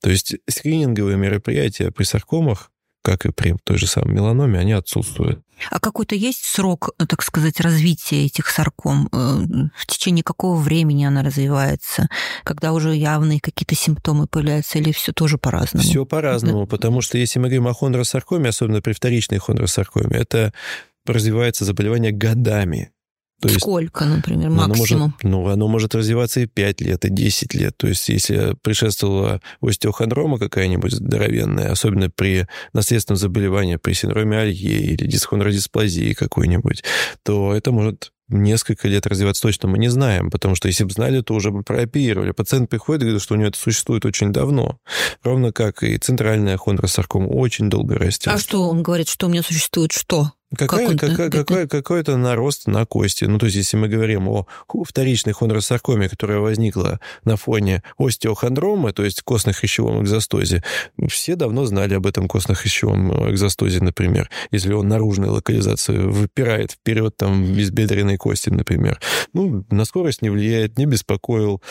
То 0.02 0.10
есть 0.10 0.34
скрининговые 0.48 1.16
мероприятия 1.16 1.92
при 1.92 2.02
саркомах, 2.02 2.72
как 3.02 3.26
и 3.26 3.32
при 3.32 3.54
той 3.64 3.78
же 3.78 3.86
самой 3.86 4.12
меланоме, 4.12 4.58
они 4.58 4.72
отсутствуют. 4.72 5.40
А 5.70 5.80
какой-то 5.80 6.14
есть 6.14 6.44
срок, 6.44 6.90
э, 6.98 7.06
так 7.06 7.22
сказать, 7.22 7.60
развития 7.60 8.26
этих 8.26 8.48
сарком? 8.48 9.08
Э, 9.12 9.68
в 9.76 9.86
течение 9.86 10.22
какого 10.22 10.56
времени 10.56 11.04
она 11.04 11.22
развивается? 11.22 12.08
Когда 12.44 12.72
уже 12.72 12.94
явные 12.94 13.40
какие-то 13.40 13.74
симптомы 13.74 14.26
появляются 14.26 14.78
или 14.78 14.92
все 14.92 15.12
тоже 15.12 15.38
по-разному? 15.38 15.84
Все 15.84 16.04
по-разному, 16.04 16.66
потому 16.66 17.00
что 17.00 17.18
если 17.18 17.38
мы 17.38 17.48
говорим 17.48 17.68
о 17.68 17.74
хондросаркоме, 17.74 18.50
особенно 18.50 18.80
при 18.80 18.92
вторичной 18.92 19.38
хондросаркоме, 19.38 20.16
это 20.16 20.52
развивается 21.06 21.64
заболевание 21.64 22.12
годами. 22.12 22.92
То 23.40 23.48
Сколько, 23.48 24.04
есть, 24.04 24.16
например, 24.16 24.50
максимум? 24.50 24.72
Оно 24.72 24.76
может, 24.76 25.22
ну, 25.22 25.48
оно 25.48 25.68
может 25.68 25.94
развиваться 25.94 26.40
и 26.40 26.46
5 26.46 26.80
лет, 26.80 27.04
и 27.04 27.10
10 27.10 27.54
лет. 27.54 27.76
То 27.76 27.86
есть, 27.86 28.08
если 28.08 28.56
предшествовала 28.62 29.40
остеохондрома 29.60 30.38
какая-нибудь 30.38 30.92
здоровенная, 30.92 31.70
особенно 31.70 32.10
при 32.10 32.48
наследственном 32.72 33.18
заболевании, 33.18 33.76
при 33.76 33.92
синдроме 33.92 34.38
Алье 34.38 34.80
или 34.80 35.06
дисхондродисплазии 35.06 36.14
какой-нибудь, 36.14 36.82
то 37.22 37.54
это 37.54 37.70
может 37.70 38.10
несколько 38.28 38.88
лет 38.88 39.06
развиваться 39.06 39.42
точно 39.42 39.68
мы 39.68 39.78
не 39.78 39.88
знаем, 39.88 40.30
потому 40.30 40.54
что 40.54 40.68
если 40.68 40.84
бы 40.84 40.90
знали, 40.90 41.20
то 41.20 41.34
уже 41.34 41.50
бы 41.50 41.62
прооперировали. 41.62 42.32
Пациент 42.32 42.68
приходит 42.68 43.02
и 43.02 43.04
говорит, 43.06 43.22
что 43.22 43.34
у 43.34 43.36
него 43.38 43.48
это 43.48 43.58
существует 43.58 44.04
очень 44.04 44.32
давно. 44.32 44.78
Ровно 45.22 45.52
как 45.52 45.82
и 45.82 45.96
центральная 45.98 46.56
хондросаркома 46.56 47.28
очень 47.28 47.70
долго 47.70 47.96
растет. 47.96 48.32
А 48.32 48.38
что 48.38 48.68
он 48.68 48.82
говорит, 48.82 49.08
что 49.08 49.26
у 49.26 49.30
меня 49.30 49.42
существует 49.42 49.92
что? 49.92 50.32
Какая, 50.56 50.96
как 50.96 51.10
какая, 51.10 51.30
какой, 51.30 51.68
какой-то 51.68 52.16
нарост 52.16 52.66
на 52.68 52.86
кости. 52.86 53.24
Ну, 53.24 53.38
то 53.38 53.46
есть, 53.46 53.56
если 53.56 53.76
мы 53.76 53.88
говорим 53.88 54.28
о 54.28 54.46
вторичной 54.66 55.34
хондросаркоме, 55.34 56.08
которая 56.08 56.38
возникла 56.38 57.00
на 57.24 57.36
фоне 57.36 57.82
остеохондрома, 57.98 58.92
то 58.92 59.04
есть 59.04 59.20
костно-хрящевом 59.22 60.02
экзостозе, 60.02 60.62
все 61.08 61.36
давно 61.36 61.66
знали 61.66 61.94
об 61.94 62.06
этом 62.06 62.28
костно-хрящевом 62.28 63.30
экзостозе, 63.30 63.82
например. 63.82 64.30
Если 64.50 64.72
он 64.72 64.88
наружной 64.88 65.28
локализации 65.28 65.98
выпирает 65.98 66.72
вперед 66.72 67.14
там 67.16 67.44
безбедренной 67.52 68.16
кости, 68.16 68.48
например. 68.48 69.00
Ну, 69.34 69.66
на 69.70 69.84
скорость 69.84 70.22
не 70.22 70.30
влияет, 70.30 70.78
не 70.78 70.86
беспокоил. 70.86 71.62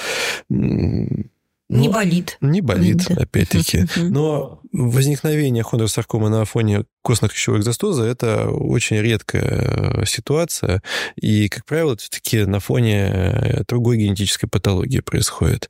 Ну, 1.69 1.81
не 1.81 1.89
болит. 1.89 2.37
Не 2.39 2.61
болит, 2.61 3.05
да. 3.09 3.23
опять-таки. 3.23 3.85
Но 3.97 4.61
возникновение 4.71 5.63
хондросаркомы 5.63 6.29
на 6.29 6.45
фоне 6.45 6.85
костно-хрящевого 7.03 7.59
экзостоза– 7.59 8.03
это 8.05 8.49
очень 8.49 8.97
редкая 8.97 10.01
э, 10.01 10.05
ситуация, 10.05 10.81
и, 11.15 11.49
как 11.49 11.65
правило, 11.65 11.93
это 11.93 12.03
все-таки 12.03 12.45
на 12.45 12.59
фоне 12.59 13.09
э, 13.11 13.63
другой 13.67 13.97
генетической 13.97 14.47
патологии 14.47 14.99
происходит. 14.99 15.69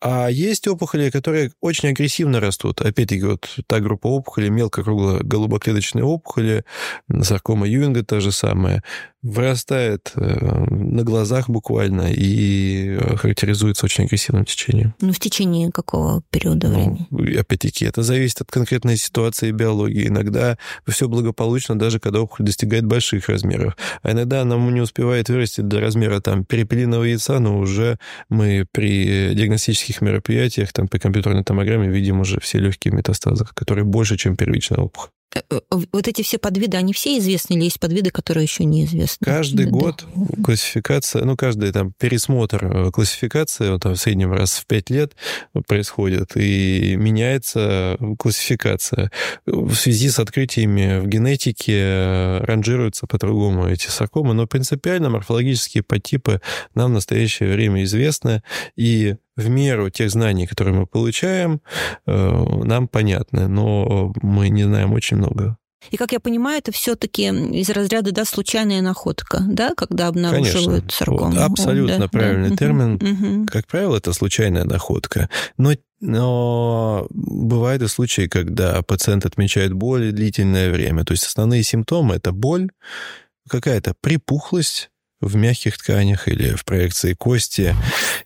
А 0.00 0.28
есть 0.28 0.66
опухоли, 0.66 1.10
которые 1.10 1.52
очень 1.60 1.90
агрессивно 1.90 2.40
растут. 2.40 2.80
Опять-таки, 2.80 3.22
вот 3.22 3.48
та 3.66 3.80
группа 3.80 4.08
опухолей, 4.08 4.50
мелко-кругло-голубоклеточные 4.50 6.04
опухоли, 6.04 6.64
саркома 7.22 7.68
Юинга 7.68 8.04
та 8.04 8.20
же 8.20 8.32
самая, 8.32 8.82
вырастает 9.26 10.12
э, 10.14 10.64
на 10.70 11.02
глазах 11.02 11.48
буквально 11.48 12.12
и 12.12 12.98
характеризуется 13.16 13.86
очень 13.86 14.04
агрессивным 14.04 14.44
течением. 14.44 14.94
Ну, 15.00 15.12
в 15.12 15.18
течение 15.18 15.70
какого 15.70 16.22
периода 16.30 16.68
времени? 16.68 17.06
Ну, 17.10 17.40
опять-таки, 17.40 17.84
это 17.84 18.02
зависит 18.02 18.40
от 18.40 18.50
конкретной 18.50 18.96
ситуации 18.96 19.50
биологии. 19.50 20.06
Иногда 20.06 20.58
все 20.86 21.08
благополучно, 21.08 21.78
даже 21.78 22.00
когда 22.00 22.20
опухоль 22.20 22.46
достигает 22.46 22.86
больших 22.86 23.28
размеров. 23.28 23.76
А 24.02 24.12
иногда 24.12 24.42
она 24.42 24.56
не 24.56 24.80
успевает 24.80 25.28
вырасти 25.28 25.60
до 25.60 25.80
размера 25.80 26.20
там 26.20 26.44
перепелиного 26.44 27.04
яйца, 27.04 27.38
но 27.40 27.58
уже 27.58 27.98
мы 28.28 28.66
при 28.72 29.34
диагностических 29.34 30.00
мероприятиях, 30.00 30.72
там, 30.72 30.88
при 30.88 30.98
компьютерной 30.98 31.44
томограмме 31.44 31.88
видим 31.88 32.20
уже 32.20 32.40
все 32.40 32.58
легкие 32.58 32.94
метастазы, 32.94 33.46
которые 33.54 33.84
больше, 33.84 34.16
чем 34.16 34.36
первичная 34.36 34.78
опухоль. 34.78 35.10
Э, 35.34 35.40
э, 35.50 35.60
вот 35.70 36.08
эти 36.08 36.22
все 36.22 36.38
подвиды, 36.38 36.76
они 36.76 36.92
все 36.92 37.18
известны 37.18 37.54
или 37.54 37.64
есть 37.64 37.80
подвиды, 37.80 38.10
которые 38.10 38.44
еще 38.44 38.64
неизвестны? 38.64 39.24
Каждый 39.24 39.66
да. 39.66 39.72
год 39.72 40.04
классификация, 40.44 41.24
ну, 41.24 41.36
каждый 41.36 41.72
там 41.72 41.92
пересмотр 41.98 42.64
э, 42.64 42.90
классификации, 42.90 43.70
вот, 43.70 43.82
там, 43.82 43.94
в 43.94 43.96
среднем 43.98 44.32
раз 44.32 44.54
в 44.56 44.66
пять 44.66 44.90
лет 44.90 45.14
происходит, 45.66 46.36
и 46.36 46.96
меняется 46.96 47.98
классификация. 48.18 49.10
В 49.46 49.74
связи 49.74 50.08
с 50.08 50.18
открытиями 50.18 51.00
в 51.00 51.06
генетике 51.06 52.38
ранжируются 52.42 53.06
по-другому 53.06 53.66
эти 53.66 53.88
саркомы, 53.88 54.34
но 54.34 54.46
принципиально 54.46 55.10
морфологические 55.10 55.82
подтипы 55.82 56.40
нам 56.74 56.90
в 56.90 56.94
настоящее 56.94 57.52
время 57.52 57.84
известны, 57.84 58.42
и 58.76 59.16
в 59.36 59.48
меру 59.48 59.90
тех 59.90 60.10
знаний, 60.10 60.46
которые 60.46 60.74
мы 60.74 60.86
получаем, 60.86 61.60
э, 62.06 62.44
нам 62.64 62.88
понятны, 62.88 63.48
но 63.48 64.12
мы 64.22 64.48
не 64.48 64.64
знаем 64.64 64.92
очень 64.92 65.18
много. 65.18 65.56
И, 65.90 65.96
как 65.96 66.12
я 66.12 66.20
понимаю, 66.20 66.58
это 66.58 66.72
все-таки 66.72 67.28
из 67.28 67.70
разряда 67.70 68.10
да, 68.10 68.24
случайная 68.24 68.80
находка, 68.80 69.42
да, 69.46 69.72
когда 69.76 70.08
обнаруживают 70.08 70.90
саркому. 70.90 71.32
Вот, 71.32 71.40
абсолютно 71.40 71.98
да, 71.98 72.08
правильный 72.08 72.50
да. 72.50 72.56
термин. 72.56 72.94
Угу. 72.94 73.46
Как 73.46 73.66
правило, 73.66 73.96
это 73.96 74.12
случайная 74.12 74.64
находка. 74.64 75.28
Но 75.58 75.72
но 75.98 77.06
бывают 77.10 77.82
и 77.82 77.88
случаи, 77.88 78.26
когда 78.26 78.82
пациент 78.82 79.24
отмечает 79.24 79.72
боль 79.72 80.12
длительное 80.12 80.70
время. 80.70 81.04
То 81.04 81.12
есть 81.12 81.24
основные 81.24 81.62
симптомы– 81.62 82.14
это 82.16 82.32
боль, 82.32 82.68
какая-то 83.48 83.94
припухлость, 84.02 84.90
в 85.20 85.36
мягких 85.36 85.78
тканях 85.78 86.28
или 86.28 86.54
в 86.54 86.64
проекции 86.64 87.14
кости. 87.14 87.74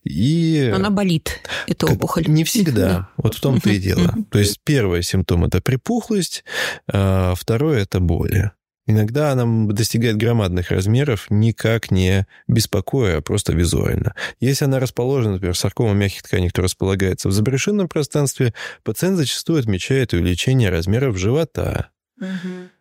И... 0.04 0.70
Она 0.74 0.90
болит, 0.90 1.40
эта 1.66 1.86
опухоль. 1.86 2.26
Не 2.26 2.44
всегда. 2.44 3.08
Вот 3.16 3.34
в 3.34 3.40
том-то 3.40 3.70
и 3.70 3.78
дело. 3.78 4.14
То 4.30 4.38
есть 4.38 4.60
первый 4.64 5.02
симптом– 5.02 5.44
это 5.46 5.60
припухлость, 5.60 6.44
а 6.92 7.34
второй– 7.36 7.82
это 7.82 8.00
боли. 8.00 8.50
Иногда 8.86 9.30
она 9.30 9.68
достигает 9.72 10.16
громадных 10.16 10.72
размеров, 10.72 11.26
никак 11.30 11.92
не 11.92 12.26
беспокоя, 12.48 13.18
а 13.18 13.20
просто 13.20 13.52
визуально. 13.52 14.16
Если 14.40 14.64
она 14.64 14.80
расположена, 14.80 15.34
например, 15.34 15.56
саркома 15.56 15.92
мягких 15.92 16.24
тканей, 16.24 16.48
которая 16.48 16.66
располагается 16.66 17.28
в 17.28 17.32
забрешенном 17.32 17.88
пространстве, 17.88 18.52
пациент 18.82 19.16
зачастую 19.16 19.60
отмечает 19.60 20.12
увеличение 20.12 20.70
размеров 20.70 21.16
живота, 21.18 21.90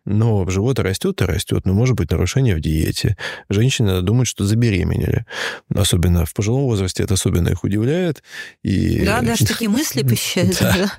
но 0.04 0.48
живот 0.48 0.78
растет 0.78 1.20
и 1.22 1.24
растет, 1.24 1.66
но 1.66 1.72
может 1.72 1.96
быть 1.96 2.10
нарушение 2.10 2.56
в 2.56 2.60
диете. 2.60 3.16
Женщины 3.48 4.02
думают, 4.02 4.28
что 4.28 4.44
забеременели. 4.44 5.26
Особенно 5.74 6.26
в 6.26 6.34
пожилом 6.34 6.62
возрасте 6.62 7.02
это 7.02 7.14
особенно 7.14 7.48
их 7.48 7.64
удивляет. 7.64 8.22
И... 8.62 9.04
Да, 9.04 9.20
даже 9.22 9.46
такие 9.46 9.70
мысли 9.70 10.02
посещают. 10.08 10.58
Да, 10.60 10.92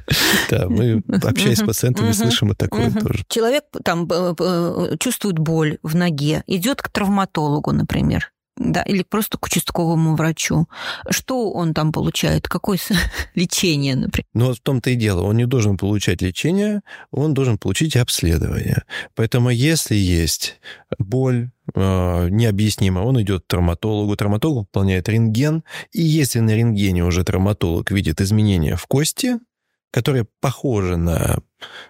да 0.50 0.70
мы, 0.70 1.04
общаясь 1.24 1.60
с 1.60 1.64
пациентами, 1.64 2.12
слышим 2.12 2.52
и 2.52 2.56
такое 2.56 2.92
тоже. 2.92 3.26
Человек 3.28 3.66
там 3.84 4.08
чувствует 5.00 5.38
боль 5.40 5.78
в 5.84 5.96
ноге, 5.96 6.44
идет 6.48 6.82
к 6.82 6.90
травматологу, 6.90 7.72
например 7.72 8.32
да, 8.62 8.84
или 8.84 9.04
просто 9.04 9.38
к 9.38 9.46
участковому 9.46 10.16
врачу. 10.16 10.68
Что 11.10 11.52
он 11.52 11.74
там 11.74 11.92
получает? 11.92 12.48
Какое 12.48 12.78
лечение, 13.36 13.96
например? 13.96 14.26
Ну, 14.34 14.48
вот 14.48 14.58
в 14.58 14.62
том-то 14.62 14.90
и 14.92 14.96
дело. 14.96 15.22
Он 15.24 15.38
не 15.38 15.46
должен 15.46 15.78
получать 15.78 16.22
лечение, 16.22 16.82
он 17.12 17.34
должен 17.34 17.58
получить 17.58 17.96
обследование. 17.96 18.84
Поэтому 19.16 19.50
если 19.50 19.96
есть 19.96 20.60
боль, 21.00 21.50
э, 21.74 22.30
необъяснимо. 22.30 23.00
Он 23.00 23.22
идет 23.22 23.44
к 23.44 23.48
травматологу, 23.48 24.16
травматолог 24.16 24.68
выполняет 24.68 25.10
рентген, 25.10 25.64
и 25.92 26.02
если 26.02 26.40
на 26.40 26.56
рентгене 26.56 27.04
уже 27.04 27.24
травматолог 27.24 27.92
видит 27.92 28.22
изменения 28.22 28.76
в 28.76 28.86
кости, 28.88 29.40
которые 29.92 30.26
похожи 30.40 30.98
на 30.98 31.40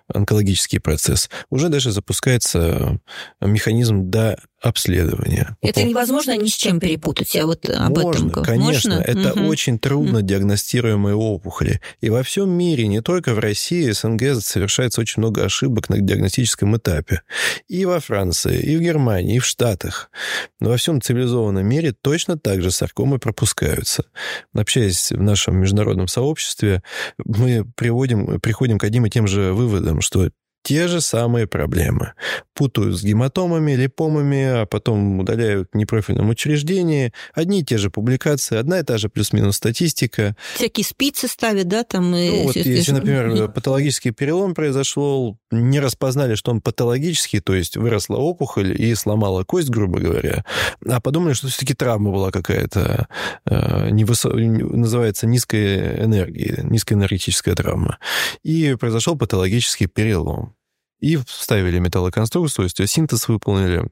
онкологический 0.07 0.79
процесс, 0.79 1.29
уже 1.49 1.69
даже 1.69 1.91
запускается 1.91 2.99
механизм 3.39 4.09
до 4.09 4.37
обследования. 4.61 5.57
Это 5.61 5.83
невозможно 5.83 6.37
ни 6.37 6.47
с 6.47 6.53
чем 6.53 6.79
перепутать, 6.79 7.33
я 7.33 7.45
вот 7.45 7.67
об 7.67 7.97
Можно, 7.97 8.29
этом 8.29 8.43
конечно. 8.43 8.95
Можно? 8.97 9.11
Это 9.11 9.33
угу. 9.33 9.47
очень 9.47 9.79
трудно 9.79 10.19
угу. 10.19 10.27
диагностируемые 10.27 11.15
опухоли. 11.15 11.81
И 11.99 12.09
во 12.09 12.21
всем 12.21 12.49
мире, 12.51 12.87
не 12.87 13.01
только 13.01 13.33
в 13.33 13.39
России, 13.39 13.89
СНГ 13.89 14.41
совершается 14.41 15.01
очень 15.01 15.21
много 15.21 15.43
ошибок 15.43 15.89
на 15.89 15.99
диагностическом 15.99 16.77
этапе. 16.77 17.21
И 17.67 17.85
во 17.85 17.99
Франции, 17.99 18.61
и 18.61 18.77
в 18.77 18.81
Германии, 18.81 19.37
и 19.37 19.39
в 19.39 19.45
Штатах. 19.45 20.11
Но 20.59 20.69
во 20.69 20.77
всем 20.77 21.01
цивилизованном 21.01 21.65
мире 21.65 21.93
точно 21.99 22.37
так 22.37 22.61
же 22.61 22.69
саркомы 22.69 23.17
пропускаются. 23.17 24.05
Общаясь 24.53 25.11
в 25.11 25.21
нашем 25.21 25.57
международном 25.57 26.07
сообществе, 26.07 26.83
мы 27.25 27.65
приводим, 27.75 28.39
приходим 28.39 28.77
к 28.77 28.83
одним 28.83 29.07
и 29.07 29.09
тем 29.09 29.27
же 29.27 29.53
выводом, 29.67 30.01
что 30.01 30.29
те 30.63 30.87
же 30.87 31.01
самые 31.01 31.47
проблемы. 31.47 32.13
Путают 32.61 32.95
с 32.95 33.03
гематомами, 33.03 33.71
липомами, 33.71 34.61
а 34.61 34.65
потом 34.67 35.21
удаляют 35.21 35.69
в 35.73 35.75
непрофильном 35.75 36.29
учреждении. 36.29 37.11
Одни 37.33 37.61
и 37.61 37.63
те 37.63 37.79
же 37.79 37.89
публикации, 37.89 38.55
одна 38.55 38.81
и 38.81 38.83
та 38.83 38.99
же 38.99 39.09
плюс-минус 39.09 39.57
статистика. 39.57 40.35
Всякие 40.53 40.85
спицы 40.85 41.27
ставят, 41.27 41.67
да, 41.67 41.83
там? 41.83 42.11
Ну, 42.11 42.43
вот 42.43 42.55
если, 42.55 42.91
например, 42.91 43.51
патологический 43.51 44.11
перелом 44.11 44.53
произошел, 44.53 45.39
не 45.49 45.79
распознали, 45.79 46.35
что 46.35 46.51
он 46.51 46.61
патологический, 46.61 47.39
то 47.39 47.55
есть 47.55 47.77
выросла 47.77 48.17
опухоль 48.17 48.79
и 48.79 48.93
сломала 48.93 49.43
кость, 49.43 49.71
грубо 49.71 49.99
говоря, 49.99 50.45
а 50.87 51.01
подумали, 51.01 51.33
что 51.33 51.47
все-таки 51.47 51.73
травма 51.73 52.11
была 52.11 52.29
какая-то, 52.29 53.07
э, 53.47 53.89
невысо... 53.89 54.29
называется 54.29 55.25
низкой 55.25 56.03
энергии, 56.03 56.59
низкоэнергетическая 56.61 57.55
травма. 57.55 57.97
И 58.43 58.75
произошел 58.79 59.17
патологический 59.17 59.87
перелом. 59.87 60.53
И 61.01 61.17
вставили 61.17 61.79
металлоконструкцию, 61.79 62.69
то 62.69 62.81
есть 62.83 62.93
синтез 62.93 63.27
выполнили, 63.27 63.89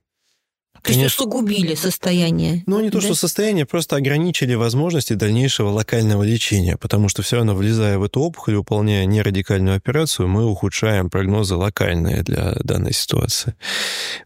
то 0.81 0.91
есть 0.91 1.05
усугубили 1.05 1.75
состояние. 1.75 2.63
Ну, 2.65 2.79
не 2.79 2.89
то, 2.89 2.99
да? 2.99 3.05
что 3.05 3.15
состояние, 3.15 3.65
просто 3.65 3.95
ограничили 3.97 4.53
возможности 4.53 5.13
дальнейшего 5.13 5.69
локального 5.69 6.23
лечения, 6.23 6.77
потому 6.77 7.09
что 7.09 7.21
все 7.21 7.37
равно, 7.37 7.55
влезая 7.55 7.97
в 7.97 8.03
эту 8.03 8.21
опухоль, 8.21 8.55
выполняя 8.55 9.05
нерадикальную 9.05 9.75
операцию, 9.75 10.27
мы 10.27 10.45
ухудшаем 10.45 11.09
прогнозы 11.09 11.55
локальные 11.55 12.23
для 12.23 12.53
данной 12.63 12.93
ситуации. 12.93 13.55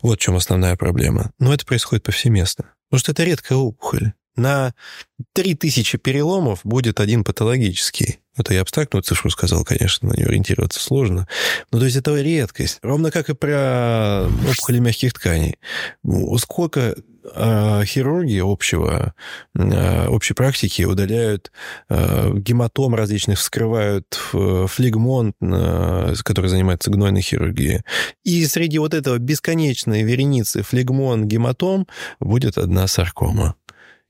Вот 0.01 0.19
в 0.19 0.21
чем 0.21 0.35
основная 0.35 0.75
проблема. 0.75 1.31
Но 1.39 1.53
это 1.53 1.65
происходит 1.65 2.03
повсеместно. 2.03 2.65
Потому 2.89 2.99
что 2.99 3.11
это 3.13 3.23
редкая 3.23 3.57
опухоль. 3.57 4.13
На 4.35 4.73
3000 5.33 5.97
переломов 5.97 6.61
будет 6.63 6.99
один 6.99 7.23
патологический. 7.23 8.19
Это 8.35 8.53
я 8.53 8.61
абстрактную 8.61 9.03
цифру 9.03 9.29
сказал, 9.29 9.63
конечно, 9.63 10.09
на 10.09 10.13
нее 10.13 10.27
ориентироваться 10.27 10.79
сложно. 10.79 11.27
Но 11.71 11.79
то 11.79 11.85
есть 11.85 11.97
это 11.97 12.19
редкость. 12.19 12.79
Ровно 12.81 13.11
как 13.11 13.29
и 13.29 13.35
про 13.35 14.25
опухоли 14.49 14.79
мягких 14.79 15.13
тканей. 15.13 15.57
Сколько 16.37 16.95
э, 17.23 17.85
хирургии 17.85 18.41
общего, 18.43 19.13
э, 19.55 20.07
общей 20.07 20.33
практики 20.33 20.83
удаляют 20.83 21.51
э, 21.89 22.31
гематом 22.33 22.95
различных, 22.95 23.37
вскрывают 23.39 24.13
флегмон, 24.13 25.33
э, 25.39 26.13
который 26.23 26.49
занимается 26.49 26.89
гнойной 26.89 27.21
хирургией. 27.21 27.81
И 28.23 28.45
среди 28.47 28.79
вот 28.79 28.95
этого 28.95 29.19
бесконечной 29.19 30.03
вереницы 30.03 30.63
флегмон, 30.63 31.27
гематом 31.27 31.87
будет 32.19 32.57
одна 32.57 32.87
саркома. 32.87 33.55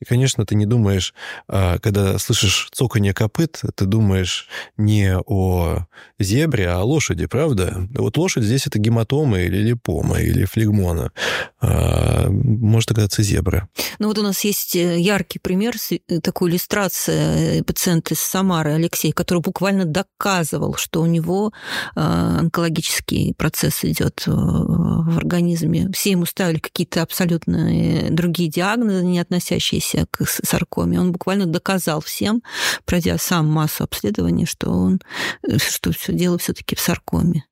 И, 0.03 0.05
конечно, 0.05 0.45
ты 0.45 0.55
не 0.55 0.65
думаешь, 0.65 1.13
а, 1.47 1.79
когда 1.79 2.19
слышишь 2.19 2.67
цоканье 2.73 3.13
копыт, 3.13 3.61
ты 3.75 3.85
думаешь 3.85 4.49
не 4.75 5.17
о 5.17 5.85
зебре, 6.19 6.67
а 6.67 6.79
о 6.79 6.83
лошади, 6.83 7.25
правда? 7.25 7.87
Вот 7.95 8.17
лошадь 8.17 8.43
здесь 8.43 8.67
это 8.67 8.79
гематома 8.79 9.39
или 9.39 9.57
липома, 9.57 10.19
или 10.19 10.43
флегмона. 10.43 11.13
Может 11.61 12.91
оказаться 12.91 13.23
зебра. 13.23 13.69
Ну 13.99 14.07
вот 14.09 14.17
у 14.17 14.23
нас 14.23 14.43
есть 14.43 14.75
э, 14.75 14.99
яркий 14.99 15.39
пример, 15.39 15.75
э, 15.89 16.19
такой 16.19 16.51
иллюстрация 16.51 17.59
э, 17.59 17.63
пациента 17.63 18.15
из 18.15 18.19
Самары, 18.19 18.73
Алексей, 18.73 19.13
который 19.13 19.39
буквально 19.39 19.85
доказывал, 19.85 20.75
что 20.75 21.01
у 21.01 21.05
него 21.05 21.53
а, 21.95 22.39
онкологический 22.39 23.33
процесс 23.35 23.85
идет 23.85 24.23
в 24.25 25.17
организме. 25.17 25.89
Все 25.93 26.11
ему 26.11 26.25
ставили 26.25 26.59
какие-то 26.59 27.01
абсолютно 27.01 28.09
другие 28.09 28.49
диагнозы, 28.49 29.05
не 29.05 29.19
относящиеся 29.19 29.92
относящийся 29.93 30.07
к 30.11 30.25
саркоме. 30.45 30.99
Он 30.99 31.11
буквально 31.11 31.45
доказал 31.45 32.01
всем, 32.01 32.43
пройдя 32.85 33.17
сам 33.17 33.47
массу 33.47 33.83
обследований, 33.83 34.45
что 34.45 34.69
он, 34.71 34.99
э, 35.47 35.57
что 35.57 35.91
все 35.91 36.13
дело 36.13 36.37
все-таки 36.37 36.75
в 36.75 36.79
саркоме. 36.79 37.45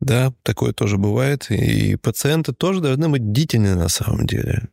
Да, 0.00 0.32
такое 0.42 0.72
тоже 0.72 0.98
бывает. 0.98 1.50
И 1.50 1.96
пациенты 1.96 2.52
тоже 2.52 2.80
должны 2.80 3.08
быть 3.08 3.22
бдительны 3.22 3.74
на 3.74 3.88
самом 3.88 4.26
деле. 4.26 4.68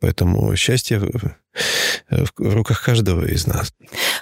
Поэтому 0.00 0.54
счастье 0.56 1.00
в 2.10 2.54
руках 2.54 2.82
каждого 2.82 3.24
из 3.24 3.46
нас. 3.46 3.72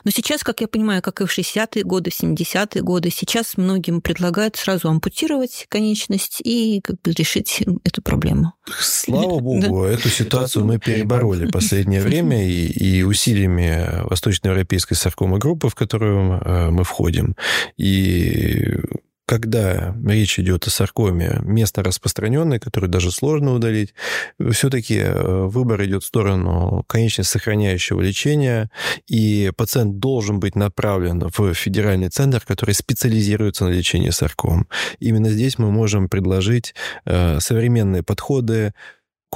Но 0.04 0.10
сейчас, 0.10 0.42
как 0.42 0.60
я 0.60 0.68
понимаю, 0.68 1.02
как 1.02 1.20
и 1.20 1.26
в 1.26 1.38
60-е 1.38 1.82
годы, 1.84 2.10
в 2.10 2.20
70-е 2.20 2.82
годы, 2.82 3.10
сейчас 3.10 3.56
многим 3.56 4.00
предлагают 4.00 4.56
сразу 4.56 4.88
ампутировать 4.88 5.66
конечность 5.68 6.40
и 6.42 6.80
как 6.82 6.96
бы 7.02 7.12
решить 7.12 7.62
эту 7.84 8.02
проблему. 8.02 8.54
Слава 8.78 9.38
богу, 9.40 9.82
да? 9.84 9.90
эту 9.90 10.08
ситуацию 10.08 10.64
мы 10.64 10.78
перебороли 10.78 11.46
в 11.46 11.50
последнее 11.50 12.00
время 12.00 12.48
и, 12.48 12.66
и 12.66 13.02
усилиями 13.02 14.04
Восточноевропейской 14.08 14.96
саркомы 14.96 15.38
группы, 15.38 15.68
в 15.68 15.74
которую 15.74 16.40
э, 16.40 16.70
мы 16.70 16.84
входим, 16.84 17.36
и 17.76 18.78
когда 19.26 19.94
речь 20.06 20.38
идет 20.38 20.66
о 20.66 20.70
саркоме, 20.70 21.40
место 21.42 21.82
распространенное, 21.82 22.60
которое 22.60 22.86
даже 22.86 23.10
сложно 23.10 23.54
удалить, 23.54 23.92
все-таки 24.52 24.98
э, 24.98 25.46
выбор 25.46 25.84
идет 25.84 26.04
в 26.04 26.06
сторону 26.06 26.84
конечно 26.86 27.24
сохраняющего 27.24 28.00
лечения, 28.00 28.70
и 29.08 29.52
пациент 29.56 29.98
должен 29.98 30.38
быть 30.38 30.54
направлен 30.54 31.28
в 31.36 31.54
федеральный 31.54 32.08
центр, 32.08 32.40
который 32.46 32.74
специализируется 32.74 33.64
на 33.64 33.70
лечении 33.70 34.10
сарком. 34.10 34.68
Именно 35.00 35.30
здесь 35.30 35.58
мы 35.58 35.72
можем 35.72 36.08
предложить 36.08 36.74
э, 37.04 37.40
современные 37.40 38.04
подходы, 38.04 38.72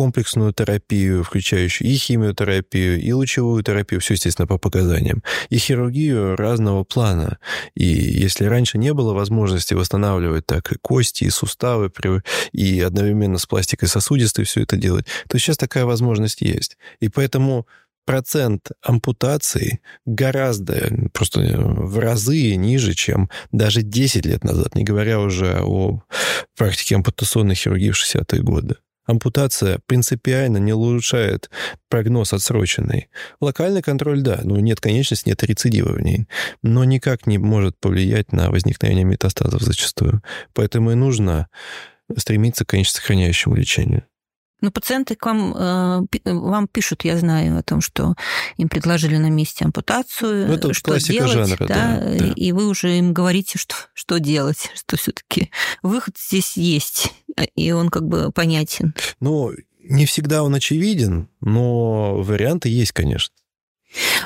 комплексную 0.00 0.54
терапию, 0.54 1.22
включающую 1.22 1.86
и 1.86 1.94
химиотерапию, 1.94 2.98
и 2.98 3.12
лучевую 3.12 3.62
терапию, 3.62 4.00
все, 4.00 4.14
естественно, 4.14 4.46
по 4.46 4.56
показаниям, 4.56 5.22
и 5.50 5.58
хирургию 5.58 6.36
разного 6.36 6.84
плана. 6.84 7.36
И 7.74 7.84
если 7.84 8.46
раньше 8.46 8.78
не 8.78 8.94
было 8.94 9.12
возможности 9.12 9.74
восстанавливать 9.74 10.46
так 10.46 10.72
и 10.72 10.76
кости, 10.80 11.24
и 11.24 11.30
суставы, 11.30 11.92
и 12.52 12.80
одновременно 12.80 13.36
с 13.36 13.44
пластикой 13.44 13.90
сосудистой 13.90 14.46
все 14.46 14.62
это 14.62 14.78
делать, 14.78 15.04
то 15.28 15.38
сейчас 15.38 15.58
такая 15.58 15.84
возможность 15.84 16.40
есть. 16.40 16.78
И 17.00 17.10
поэтому 17.10 17.66
процент 18.06 18.70
ампутаций 18.80 19.82
гораздо, 20.06 21.10
просто 21.12 21.40
в 21.40 21.98
разы 21.98 22.54
ниже, 22.56 22.94
чем 22.94 23.28
даже 23.52 23.82
10 23.82 24.24
лет 24.24 24.44
назад, 24.44 24.74
не 24.74 24.82
говоря 24.82 25.20
уже 25.20 25.60
о 25.60 26.02
практике 26.56 26.94
ампутационной 26.94 27.54
хирургии 27.54 27.90
в 27.90 28.02
60-е 28.02 28.40
годы 28.40 28.76
ампутация 29.10 29.80
принципиально 29.86 30.58
не 30.58 30.72
улучшает 30.72 31.50
прогноз 31.88 32.32
отсроченный. 32.32 33.08
Локальный 33.40 33.82
контроль, 33.82 34.22
да, 34.22 34.40
но 34.44 34.58
нет 34.58 34.80
конечности, 34.80 35.28
нет 35.28 35.42
рецидива 35.42 35.92
в 35.92 36.00
ней, 36.00 36.26
но 36.62 36.84
никак 36.84 37.26
не 37.26 37.38
может 37.38 37.78
повлиять 37.78 38.32
на 38.32 38.50
возникновение 38.50 39.04
метастазов 39.04 39.62
зачастую. 39.62 40.22
Поэтому 40.54 40.92
и 40.92 40.94
нужно 40.94 41.48
стремиться 42.16 42.64
к 42.64 42.68
конечно 42.68 43.00
сохраняющему 43.00 43.54
лечению. 43.54 44.04
Но 44.60 44.70
пациенты 44.70 45.14
к 45.14 45.26
вам, 45.26 45.54
э, 45.56 46.06
вам 46.24 46.68
пишут, 46.68 47.04
я 47.04 47.16
знаю, 47.18 47.58
о 47.58 47.62
том, 47.62 47.80
что 47.80 48.14
им 48.56 48.68
предложили 48.68 49.16
на 49.16 49.30
месте 49.30 49.64
ампутацию, 49.64 50.48
ну, 50.48 50.54
это 50.54 50.74
что 50.74 50.98
делать, 50.98 51.32
жанра, 51.32 51.66
да, 51.66 51.66
да, 51.66 52.14
да, 52.18 52.32
и 52.34 52.52
вы 52.52 52.68
уже 52.68 52.98
им 52.98 53.12
говорите, 53.12 53.58
что, 53.58 53.74
что 53.94 54.18
делать, 54.18 54.70
что 54.74 54.96
все-таки 54.96 55.50
выход 55.82 56.16
здесь 56.18 56.56
есть, 56.56 57.12
и 57.56 57.72
он 57.72 57.88
как 57.88 58.06
бы 58.06 58.30
понятен. 58.32 58.94
Ну, 59.20 59.52
не 59.82 60.06
всегда 60.06 60.42
он 60.42 60.54
очевиден, 60.54 61.28
но 61.40 62.22
варианты 62.22 62.68
есть, 62.68 62.92
конечно. 62.92 63.34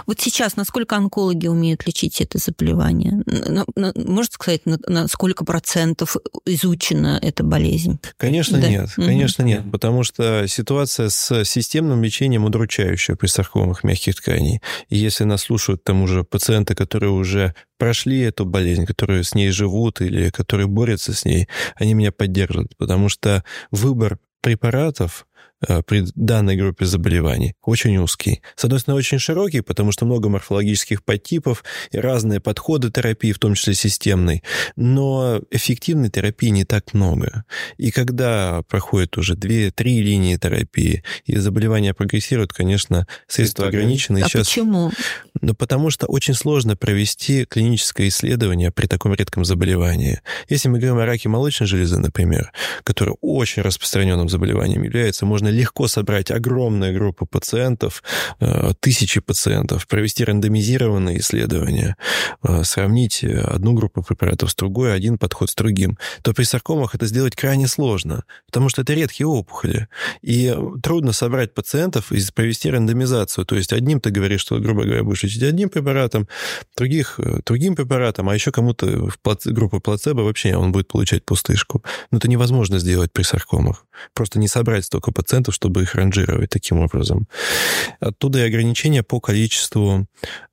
Вот 0.07 0.21
сейчас 0.21 0.57
насколько 0.57 0.97
онкологи 0.97 1.47
умеют 1.47 1.87
лечить 1.87 2.21
это 2.21 2.39
заболевание? 2.39 3.23
Можно 3.77 4.33
сказать, 4.33 4.63
на 4.65 5.09
сколько 5.09 5.45
процентов 5.45 6.17
изучена 6.45 7.19
эта 7.23 7.43
болезнь? 7.43 7.99
Конечно, 8.17 8.61
да. 8.61 8.69
нет. 8.69 8.91
Конечно, 8.97 9.45
угу. 9.45 9.53
нет. 9.53 9.63
Потому 9.73 10.03
что 10.03 10.47
ситуация 10.47 11.09
с 11.09 11.45
системным 11.45 12.03
лечением 12.03 12.45
удручающая 12.45 13.17
при 13.17 13.27
саркомах 13.27 13.85
мягких 13.85 14.17
тканей. 14.17 14.61
И 14.89 14.97
если 14.97 15.25
нас 15.25 15.43
слушают 15.43 15.85
там 15.85 16.03
уже 16.03 16.25
пациенты, 16.25 16.75
которые 16.75 17.11
уже 17.11 17.55
прошли 17.79 18.21
эту 18.21 18.45
болезнь, 18.45 18.87
которые 18.87 19.25
с 19.25 19.35
ней 19.35 19.51
живут 19.51 20.01
или 20.01 20.31
которые 20.31 20.67
борются 20.67 21.13
с 21.15 21.25
ней, 21.25 21.49
они 21.77 21.95
меня 21.95 22.13
поддержат. 22.13 22.77
Потому 22.77 23.09
что 23.09 23.45
выбор 23.71 24.19
препаратов 24.41 25.27
при 25.87 26.05
данной 26.15 26.57
группе 26.57 26.85
заболеваний 26.85 27.55
очень 27.63 27.97
узкий. 27.97 28.43
С 28.57 28.65
одной 28.65 28.81
стороны, 28.81 28.99
очень 28.99 29.19
широкий, 29.19 29.61
потому 29.61 29.93
что 29.93 30.05
много 30.05 30.29
морфологических 30.29 31.03
подтипов 31.03 31.65
и 31.91 31.99
разные 31.99 32.41
подходы 32.41 32.91
терапии, 32.91 33.33
в 33.33 33.39
том 33.39 33.55
числе 33.55 33.75
системной, 33.75 34.43
но 34.77 35.41
эффективной 35.51 36.11
терапии 36.11 36.49
не 36.49 36.65
так 36.65 36.93
много. 36.95 37.45
И 37.77 37.91
когда 37.91 38.63
проходит 38.69 39.17
уже 39.17 39.35
2-3 39.35 39.73
линии 39.85 40.37
терапии, 40.37 41.03
и 41.25 41.37
заболевание 41.37 41.95
прогрессирует, 41.95 42.53
конечно, 42.53 43.07
средства 43.27 43.69
ограничены. 43.69 44.23
А 44.23 44.29
сейчас... 44.29 44.49
почему? 44.49 44.93
Ну, 45.41 45.55
потому 45.55 45.91
что 45.91 46.07
очень 46.07 46.35
сложно 46.35 46.77
провести 46.77 47.45
клиническое 47.45 48.09
исследование 48.09 48.71
при 48.71 48.87
таком 48.87 49.15
редком 49.15 49.45
заболевании. 49.45 50.21
Если 50.49 50.69
мы 50.69 50.79
говорим 50.79 50.99
о 50.99 51.07
раке 51.07 51.29
молочной 51.29 51.67
железы, 51.67 51.99
например, 51.99 52.53
который 52.83 53.15
очень 53.21 53.63
распространенным 53.63 54.29
заболеванием 54.29 54.83
является, 54.83 55.27
можно 55.27 55.44
легко 55.49 55.89
собрать 55.89 56.31
огромную 56.31 56.95
группу 56.95 57.27
пациентов, 57.27 58.03
э, 58.41 58.73
тысячи 58.81 59.21
пациентов, 59.21 59.87
провести 59.87 60.25
рандомизированные 60.25 61.21
исследования, 61.21 61.97
э, 62.43 62.65
сравнить 62.65 63.25
одну 63.25 63.73
группу 63.73 64.03
препаратов 64.03 64.51
с 64.51 64.55
другой, 64.55 64.95
один 64.95 65.19
подход 65.19 65.51
с 65.51 65.55
другим, 65.55 65.99
то 66.23 66.33
при 66.33 66.45
саркомах 66.45 66.95
это 66.95 67.07
сделать 67.07 67.37
крайне 67.37 67.69
сложно, 67.69 68.25
потому 68.47 68.69
что 68.69 68.83
это 68.83 68.95
редкие 68.95 69.27
опухоли. 69.27 69.89
И 70.23 70.55
трудно 70.83 71.13
собрать 71.13 71.55
пациентов 71.55 72.13
и 72.13 72.21
провести 72.33 72.71
рандомизацию. 72.71 73.45
То 73.45 73.57
есть 73.57 73.73
одним 73.73 74.01
ты 74.01 74.11
говоришь, 74.11 74.41
что, 74.41 74.59
грубо 74.59 74.85
говоря, 74.85 75.03
будешь 75.03 75.23
лечить 75.23 75.43
одним 75.43 75.69
препаратом, 75.69 76.29
других 76.77 77.15
э, 77.19 77.41
другим 77.45 77.77
препаратом, 77.77 78.29
а 78.29 78.35
еще 78.35 78.51
кому-то 78.51 78.87
в 78.87 79.19
группу 79.47 79.81
плацебо 79.81 80.23
вообще 80.23 80.57
он 80.57 80.73
будет 80.73 80.89
получать 80.89 81.25
пустышку. 81.25 81.83
Но 82.11 82.19
это 82.19 82.29
невозможно 82.29 82.79
сделать 82.79 83.13
при 83.13 83.23
саркомах. 83.23 83.85
Просто 84.13 84.39
не 84.39 84.49
собрать 84.49 84.85
столько 84.85 85.13
пациентов, 85.13 85.34
чтобы 85.53 85.83
их 85.83 85.95
ранжировать 85.95 86.51
таким 86.51 86.81
образом. 86.81 87.29
Оттуда 88.01 88.41
и 88.41 88.47
ограничения 88.47 89.03
по 89.03 89.21
количеству 89.21 90.07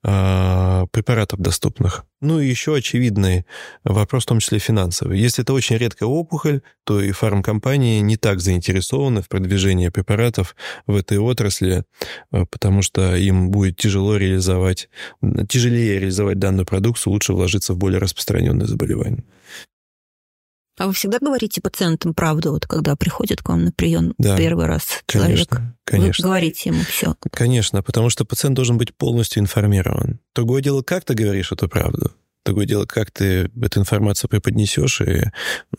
э, 0.04 0.86
препаратов 0.90 1.40
доступных. 1.40 2.04
Ну 2.20 2.38
и 2.38 2.48
еще 2.48 2.76
очевидный 2.76 3.44
вопрос, 3.82 4.22
в 4.22 4.26
том 4.26 4.38
числе 4.38 4.58
финансовый. 4.60 5.18
Если 5.18 5.42
это 5.42 5.52
очень 5.52 5.76
редкая 5.76 6.08
опухоль, 6.08 6.60
то 6.84 7.00
и 7.00 7.10
фармкомпании 7.10 8.00
не 8.00 8.16
так 8.16 8.40
заинтересованы 8.40 9.22
в 9.22 9.28
продвижении 9.28 9.88
препаратов 9.88 10.54
в 10.86 10.94
этой 10.96 11.18
отрасли, 11.18 11.84
э, 12.32 12.44
потому 12.50 12.82
что 12.82 13.16
им 13.16 13.50
будет 13.50 13.76
тяжело 13.76 14.16
реализовать, 14.16 14.88
тяжелее 15.48 15.98
реализовать 15.98 16.38
данную 16.38 16.66
продукцию, 16.66 17.12
лучше 17.12 17.32
вложиться 17.32 17.74
в 17.74 17.76
более 17.76 17.98
распространенные 17.98 18.68
заболевания. 18.68 19.24
А 20.78 20.86
вы 20.86 20.94
всегда 20.94 21.18
говорите 21.18 21.60
пациентам 21.60 22.14
правду, 22.14 22.52
вот 22.52 22.66
когда 22.66 22.96
приходит 22.96 23.42
к 23.42 23.48
вам 23.48 23.64
на 23.64 23.72
прием 23.72 24.14
да, 24.18 24.36
первый 24.36 24.66
раз 24.66 25.02
человек? 25.06 25.48
Конечно, 25.48 25.76
конечно. 25.84 26.22
Вы 26.22 26.28
говорите 26.28 26.70
ему 26.70 26.82
все. 26.82 27.14
Конечно, 27.30 27.82
потому 27.82 28.08
что 28.08 28.24
пациент 28.24 28.56
должен 28.56 28.78
быть 28.78 28.94
полностью 28.96 29.42
информирован. 29.42 30.20
Другое 30.34 30.62
дело, 30.62 30.82
как 30.82 31.04
ты 31.04 31.14
говоришь 31.14 31.52
эту 31.52 31.68
правду. 31.68 32.12
Другое 32.44 32.66
дело, 32.66 32.86
как 32.86 33.10
ты 33.12 33.50
эту 33.62 33.80
информацию 33.80 34.28
преподнесешь 34.28 35.00
и 35.02 35.30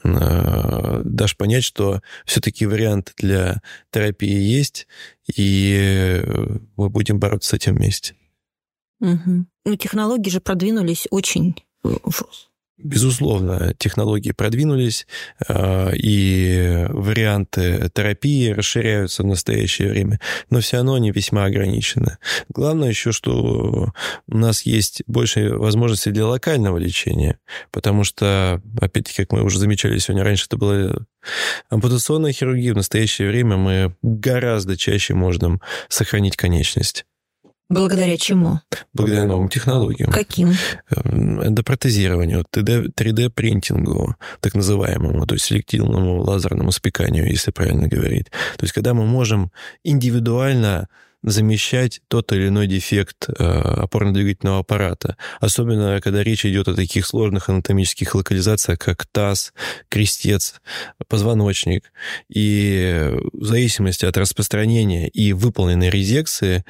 э, 0.04 1.02
дашь 1.04 1.36
понять, 1.36 1.66
что 1.66 2.02
все-таки 2.26 2.66
вариант 2.66 3.14
для 3.18 3.62
терапии 3.92 4.40
есть, 4.40 4.88
и 5.36 6.24
мы 6.78 6.90
будем 6.90 7.20
бороться 7.20 7.50
с 7.50 7.54
этим 7.54 7.76
вместе. 7.76 8.16
Угу. 9.02 9.46
Ну, 9.66 9.76
технологии 9.76 10.30
же 10.30 10.40
продвинулись 10.40 11.08
очень 11.12 11.56
Безусловно, 12.80 13.76
технологии 13.78 14.32
продвинулись, 14.32 15.06
а, 15.48 15.92
и 15.94 16.86
варианты 16.90 17.92
терапии 17.94 18.50
расширяются 18.50 19.22
в 19.22 19.28
настоящее 19.28 19.90
время, 19.90 20.20
но 20.50 20.60
все 20.60 20.78
равно 20.78 20.96
они 20.96 21.12
весьма 21.12 21.46
ограничены. 21.46 22.18
Главное 22.50 22.90
еще, 22.90 23.12
что 23.12 23.94
у 24.28 24.38
нас 24.38 24.64
есть 24.64 25.04
больше 25.06 25.56
возможностей 25.56 26.10
для 26.10 26.26
локального 26.26 26.78
лечения, 26.78 27.38
потому 27.72 28.04
что, 28.04 28.60
опять-таки, 28.82 29.24
как 29.24 29.34
мы 29.34 29.44
уже 29.44 29.60
замечали 29.60 30.00
сегодня 30.00 30.24
раньше, 30.24 30.46
это 30.48 30.58
была 30.58 30.96
ампутационная 31.70 32.34
хирургия. 32.34 32.74
В 32.74 32.78
настоящее 32.78 33.30
время 33.30 33.56
мы 33.56 33.96
гораздо 34.02 34.78
чаще 34.78 35.14
можем 35.14 35.62
сохранить 35.90 36.38
конечность. 36.38 37.06
Благодаря 37.70 38.18
чему? 38.18 38.60
Благодаря 38.94 39.26
новым 39.26 39.50
технологиям. 39.50 40.12
Каким? 40.12 40.54
Эндопротезированию, 40.92 42.46
3D-принтингу, 42.52 44.16
так 44.42 44.54
называемому, 44.54 45.26
то 45.26 45.36
есть 45.36 45.46
селективному 45.46 46.22
лазерному 46.22 46.72
спеканию, 46.72 47.28
если 47.28 47.52
правильно 47.52 47.88
говорить. 47.88 48.30
То 48.58 48.64
есть 48.64 48.74
когда 48.74 48.94
мы 48.94 49.06
можем 49.06 49.52
индивидуально 49.84 50.88
замещать 51.24 52.02
тот 52.10 52.32
или 52.34 52.50
иной 52.50 52.68
дефект 52.68 53.30
э, 53.30 53.34
опорно-двигательного 53.44 54.60
аппарата. 54.60 55.18
Особенно, 55.40 56.02
когда 56.02 56.22
речь 56.22 56.46
идет 56.46 56.68
о 56.68 56.76
таких 56.76 57.06
сложных 57.06 57.50
анатомических 57.50 58.14
локализациях, 58.14 58.80
как 58.80 59.06
таз, 59.06 59.54
крестец, 59.90 60.62
позвоночник. 61.08 61.92
И 62.30 63.10
в 63.32 63.46
зависимости 63.46 64.06
от 64.06 64.18
распространения 64.18 65.08
и 65.08 65.34
выполненной 65.34 65.90
резекции, 65.90 66.66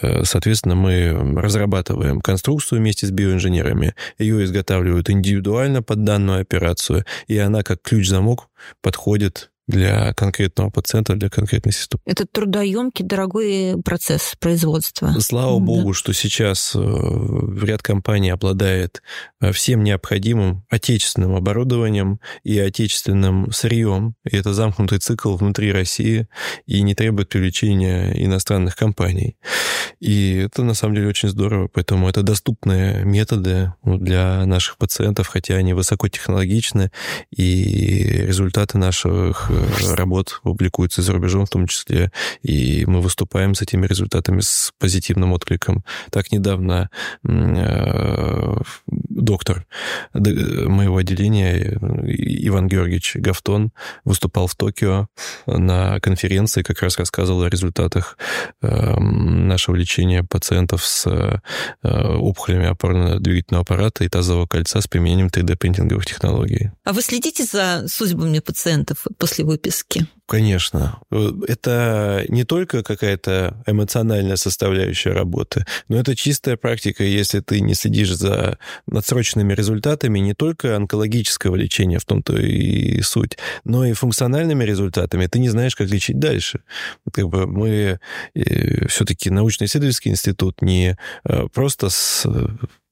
э, 0.00 0.24
соответственно, 0.24 0.74
мы 0.74 1.40
разрабатываем 1.40 2.20
конструкцию 2.20 2.80
вместе 2.80 3.06
с 3.06 3.10
биоинженерами. 3.10 3.94
Ее 4.18 4.44
изготавливают 4.44 5.10
индивидуально 5.10 5.82
под 5.82 6.02
данную 6.04 6.40
операцию, 6.40 7.04
и 7.28 7.38
она 7.38 7.62
как 7.62 7.80
ключ-замок 7.82 8.48
подходит 8.80 9.51
для 9.68 10.12
конкретного 10.14 10.70
пациента, 10.70 11.14
для 11.14 11.28
конкретной 11.28 11.72
ситуации. 11.72 12.02
Это 12.04 12.26
трудоемкий, 12.26 13.04
дорогой 13.04 13.80
процесс 13.84 14.34
производства. 14.40 15.14
Слава 15.20 15.58
да. 15.58 15.64
богу, 15.64 15.92
что 15.92 16.12
сейчас 16.12 16.72
э, 16.74 16.80
ряд 17.62 17.82
компаний 17.82 18.30
обладает 18.30 19.02
э, 19.40 19.52
всем 19.52 19.84
необходимым 19.84 20.64
отечественным 20.68 21.36
оборудованием 21.36 22.18
и 22.42 22.58
отечественным 22.58 23.52
сырьем. 23.52 24.14
И 24.28 24.36
это 24.36 24.52
замкнутый 24.52 24.98
цикл 24.98 25.36
внутри 25.36 25.72
России 25.72 26.26
и 26.66 26.82
не 26.82 26.94
требует 26.94 27.28
привлечения 27.28 28.12
иностранных 28.24 28.74
компаний. 28.74 29.36
И 30.00 30.34
это 30.38 30.64
на 30.64 30.74
самом 30.74 30.96
деле 30.96 31.08
очень 31.08 31.28
здорово, 31.28 31.68
поэтому 31.72 32.08
это 32.08 32.22
доступные 32.22 33.04
методы 33.04 33.72
для 33.84 34.44
наших 34.46 34.76
пациентов, 34.76 35.28
хотя 35.28 35.54
они 35.54 35.74
высокотехнологичны, 35.74 36.90
и 37.30 38.24
результаты 38.26 38.78
наших 38.78 39.51
работ 39.94 40.40
публикуется 40.42 41.02
за 41.02 41.12
рубежом 41.12 41.46
в 41.46 41.50
том 41.50 41.66
числе, 41.66 42.12
и 42.42 42.84
мы 42.86 43.00
выступаем 43.00 43.54
с 43.54 43.62
этими 43.62 43.86
результатами 43.86 44.40
с 44.40 44.72
позитивным 44.78 45.32
откликом. 45.32 45.84
Так 46.10 46.32
недавно 46.32 46.90
э, 47.26 48.56
доктор 48.88 49.66
моего 50.12 50.96
отделения 50.98 51.78
Иван 52.42 52.68
Георгиевич 52.68 53.16
Гафтон 53.16 53.72
выступал 54.04 54.46
в 54.46 54.54
Токио 54.54 55.08
на 55.46 56.00
конференции, 56.00 56.62
как 56.62 56.82
раз 56.82 56.98
рассказывал 56.98 57.42
о 57.42 57.48
результатах 57.48 58.16
нашего 58.60 59.74
лечения 59.74 60.24
пациентов 60.24 60.84
с 60.84 61.06
э, 61.06 61.38
опухолями 61.82 62.66
опорно-двигательного 62.66 63.62
аппарата 63.62 64.04
и 64.04 64.08
тазового 64.08 64.46
кольца 64.46 64.80
с 64.80 64.86
применением 64.86 65.28
3D-принтинговых 65.28 66.04
технологий. 66.04 66.70
А 66.84 66.92
вы 66.92 67.02
следите 67.02 67.44
за 67.44 67.86
судьбами 67.88 68.38
пациентов 68.40 69.06
после 69.18 69.41
после 69.42 69.44
выписки? 69.44 70.06
Конечно. 70.26 70.98
Это 71.46 72.24
не 72.28 72.44
только 72.44 72.82
какая-то 72.82 73.62
эмоциональная 73.66 74.36
составляющая 74.36 75.12
работы, 75.12 75.66
но 75.88 75.98
это 75.98 76.16
чистая 76.16 76.56
практика, 76.56 77.04
если 77.04 77.40
ты 77.40 77.60
не 77.60 77.74
следишь 77.74 78.14
за 78.14 78.58
надсрочными 78.86 79.52
результатами 79.52 80.20
не 80.20 80.34
только 80.34 80.76
онкологического 80.76 81.56
лечения, 81.56 81.98
в 81.98 82.04
том-то 82.04 82.36
и 82.36 83.02
суть, 83.02 83.36
но 83.64 83.84
и 83.84 83.92
функциональными 83.92 84.64
результатами. 84.64 85.26
Ты 85.26 85.38
не 85.38 85.50
знаешь, 85.50 85.76
как 85.76 85.90
лечить 85.90 86.18
дальше. 86.18 86.60
Как 87.12 87.28
бы 87.28 87.46
мы 87.46 87.98
э, 88.34 88.86
все-таки 88.88 89.28
научно-исследовательский 89.30 90.12
институт 90.12 90.62
не 90.62 90.96
э, 91.24 91.46
просто 91.52 91.90
с 91.90 92.26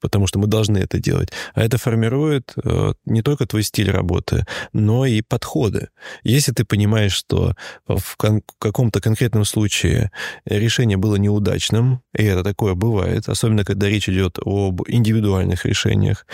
потому 0.00 0.26
что 0.26 0.38
мы 0.38 0.46
должны 0.46 0.78
это 0.78 0.98
делать. 0.98 1.30
А 1.54 1.62
это 1.62 1.78
формирует 1.78 2.52
э, 2.62 2.92
не 3.04 3.22
только 3.22 3.46
твой 3.46 3.62
стиль 3.62 3.90
работы, 3.90 4.44
но 4.72 5.06
и 5.06 5.22
подходы. 5.22 5.88
Если 6.22 6.52
ты 6.52 6.64
понимаешь, 6.64 7.12
что 7.12 7.54
в 7.86 8.16
каком-то 8.16 9.00
конкретном 9.00 9.44
случае 9.44 10.10
решение 10.44 10.96
было 10.96 11.16
неудачным, 11.16 12.02
и 12.16 12.24
это 12.24 12.42
такое 12.42 12.74
бывает, 12.74 13.28
особенно 13.28 13.64
когда 13.64 13.88
речь 13.88 14.08
идет 14.08 14.38
об 14.44 14.82
индивидуальных 14.88 15.64
решениях, 15.64 16.26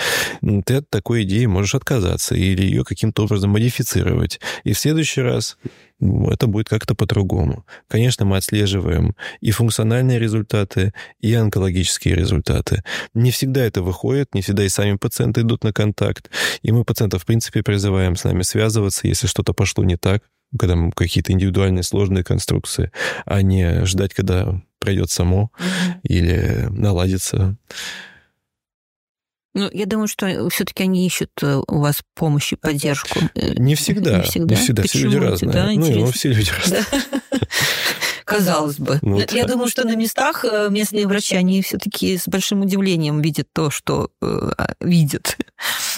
ты 0.65 0.77
от 0.77 0.91
такой 0.91 1.23
идеи 1.23 1.47
можешь 1.47 1.75
отказаться 1.75 2.35
или 2.35 2.63
ее 2.63 2.85
каким-то 2.85 3.25
образом 3.25 3.51
модифицировать. 3.51 4.41
И 4.65 4.73
в 4.73 4.79
следующий 4.79 5.23
раз 5.23 5.57
это 6.01 6.47
будет 6.47 6.69
как-то 6.69 6.95
по-другому. 6.95 7.65
Конечно, 7.89 8.25
мы 8.25 8.37
отслеживаем 8.37 9.15
и 9.41 9.51
функциональные 9.51 10.19
результаты, 10.19 10.93
и 11.21 11.33
онкологические 11.35 12.15
результаты. 12.15 12.83
Не 13.15 13.31
всегда 13.31 13.65
это 13.65 13.83
выходит, 13.83 14.35
не 14.35 14.43
всегда 14.43 14.65
и 14.65 14.69
сами 14.69 14.97
пациенты 14.97 15.41
идут 15.41 15.65
на 15.65 15.73
контакт. 15.73 16.31
И 16.63 16.73
мы 16.73 16.85
пациентов, 16.85 17.23
в 17.23 17.27
принципе, 17.27 17.63
призываем 17.63 18.17
с 18.17 18.25
нами 18.25 18.43
связываться, 18.43 19.09
если 19.09 19.27
что-то 19.27 19.53
пошло 19.53 19.85
не 19.85 19.97
так, 19.97 20.23
когда 20.59 20.77
какие-то 20.95 21.33
индивидуальные 21.33 21.83
сложные 21.83 22.25
конструкции, 22.25 22.93
а 23.25 23.43
не 23.43 23.85
ждать, 23.85 24.15
когда 24.15 24.61
пройдет 24.79 25.11
само 25.11 25.51
mm-hmm. 25.59 26.01
или 26.05 26.67
наладится. 26.71 27.57
Ну, 29.57 29.71
я 29.73 29.87
думаю, 29.87 30.07
что 30.07 30.51
все-таки 30.51 30.83
они 30.83 31.07
ищут 31.07 31.31
э, 31.41 31.63
у 31.67 31.79
вас 31.79 32.03
помощь 32.15 32.53
и 32.53 32.57
поддержку. 32.57 33.21
Э, 33.35 33.55
не 33.55 33.75
всегда. 33.75 34.19
Не 34.19 34.23
всегда. 34.25 34.55
Не 34.55 34.61
всегда. 34.61 34.83
Все 34.83 34.99
люди 34.99 35.17
разные. 35.17 35.51
Да, 35.51 35.71
ну, 35.73 35.91
ну, 36.01 36.13
все 36.13 36.29
люди 36.29 36.51
разные. 36.51 36.85
Казалось 38.27 38.79
бы. 38.79 38.99
Ну, 39.01 39.19
я 39.19 39.45
да. 39.47 39.53
думаю, 39.55 39.69
что 39.69 39.87
на 39.87 39.97
местах 39.97 40.45
э, 40.45 40.69
местные 40.71 41.07
врачи, 41.07 41.37
они 41.37 41.63
все-таки 41.63 42.19
с 42.19 42.29
большим 42.29 42.61
удивлением 42.61 43.23
видят 43.23 43.49
то, 43.55 43.71
что 43.71 44.11
э, 44.21 44.51
видят. 44.83 45.39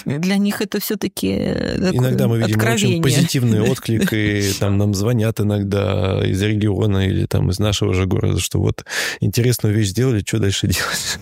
Для 0.05 0.37
них 0.37 0.61
это 0.61 0.79
все-таки 0.79 1.33
Иногда 1.33 2.29
мы 2.29 2.37
видим 2.37 2.55
откровение. 2.55 3.01
очень 3.01 3.03
позитивный 3.03 3.59
отклик, 3.69 4.13
и 4.13 4.53
там 4.57 4.77
нам 4.77 4.93
звонят 4.93 5.41
иногда 5.41 6.25
из 6.25 6.41
региона 6.41 7.05
или 7.05 7.25
там 7.25 7.49
из 7.49 7.59
нашего 7.59 7.93
же 7.93 8.05
города, 8.05 8.39
что 8.39 8.59
вот 8.59 8.85
интересную 9.19 9.75
вещь 9.75 9.89
сделали, 9.89 10.23
что 10.25 10.39
дальше 10.39 10.67
делать? 10.67 11.19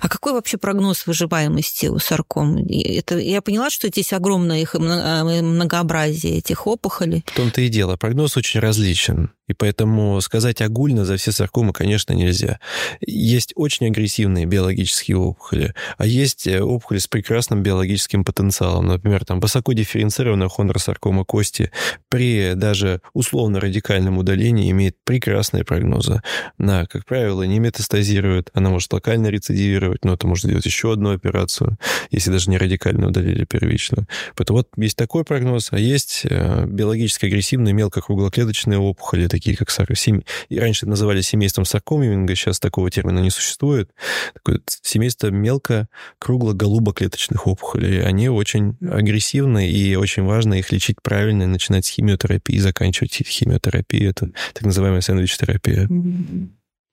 А 0.00 0.08
какой 0.08 0.32
вообще 0.32 0.58
прогноз 0.58 1.06
выживаемости 1.06 1.86
у 1.86 1.98
сарком? 1.98 2.56
Это, 2.56 3.18
я 3.18 3.42
поняла, 3.42 3.70
что 3.70 3.88
здесь 3.88 4.12
огромное 4.12 4.60
их 4.60 4.74
многообразие 4.74 6.38
этих 6.38 6.66
опухолей. 6.66 7.24
В 7.26 7.36
том-то 7.36 7.60
и 7.60 7.68
дело. 7.68 7.96
Прогноз 7.96 8.36
очень 8.36 8.60
различен. 8.60 9.30
И 9.48 9.54
поэтому 9.54 10.20
сказать 10.20 10.62
огульно 10.62 11.04
за 11.04 11.16
все 11.16 11.32
саркомы, 11.32 11.72
конечно, 11.72 12.12
нельзя. 12.12 12.58
Есть 13.00 13.52
очень 13.56 13.88
агрессивные 13.88 14.46
биологические 14.46 15.18
опухоли, 15.18 15.74
а 15.98 16.06
есть 16.06 16.46
э, 16.46 16.62
опухоли 16.62 16.98
с 16.98 17.08
прекрасным 17.08 17.62
биологическим 17.62 18.24
потенциалом. 18.24 18.86
Например, 18.86 19.24
там 19.24 19.40
высоко 19.40 19.72
дифференцированная 19.74 20.48
хондросаркома 20.48 21.24
кости 21.24 21.70
при 22.08 22.54
даже 22.54 23.02
условно-радикальном 23.12 24.16
удалении 24.16 24.70
имеет 24.70 24.96
прекрасные 25.04 25.64
прогнозы. 25.64 26.22
Она, 26.56 26.86
как 26.86 27.04
правило, 27.04 27.42
не 27.42 27.58
метастазирует, 27.58 28.50
она 28.54 28.70
может 28.70 28.92
локально 28.92 29.26
рецидивировать, 29.26 29.71
но 30.02 30.14
это 30.14 30.26
может 30.26 30.44
сделать 30.44 30.66
еще 30.66 30.92
одну 30.92 31.12
операцию, 31.12 31.78
если 32.10 32.30
даже 32.30 32.50
не 32.50 32.58
радикально 32.58 33.08
удалили 33.08 33.44
первично. 33.44 34.06
Поэтому 34.36 34.58
вот 34.58 34.68
есть 34.76 34.96
такой 34.96 35.24
прогноз, 35.24 35.68
а 35.72 35.78
есть 35.78 36.26
э, 36.28 36.66
биологически 36.66 37.26
агрессивные 37.26 37.74
мелкокруглоклеточные 37.74 38.78
опухоли, 38.78 39.28
такие 39.28 39.56
как 39.56 39.70
сар... 39.70 39.88
Сем... 39.96 40.24
и 40.48 40.58
раньше 40.58 40.86
называли 40.86 41.20
семейством 41.20 41.64
саркомивинга, 41.64 42.34
сейчас 42.34 42.58
такого 42.60 42.90
термина 42.90 43.20
не 43.20 43.30
существует. 43.30 43.90
Такое 44.34 44.60
семейство 44.82 45.28
мелко-кругло-голубоклеточных 45.28 47.46
опухолей. 47.46 48.04
Они 48.04 48.28
очень 48.28 48.76
агрессивны, 48.80 49.70
и 49.70 49.94
очень 49.96 50.24
важно 50.24 50.54
их 50.54 50.72
лечить 50.72 50.96
правильно, 51.02 51.46
начинать 51.46 51.86
с 51.86 51.90
химиотерапии, 51.90 52.58
заканчивать 52.58 53.14
химиотерапией. 53.14 54.08
Это 54.08 54.30
так 54.52 54.64
называемая 54.64 55.00
сэндвич-терапия. 55.00 55.88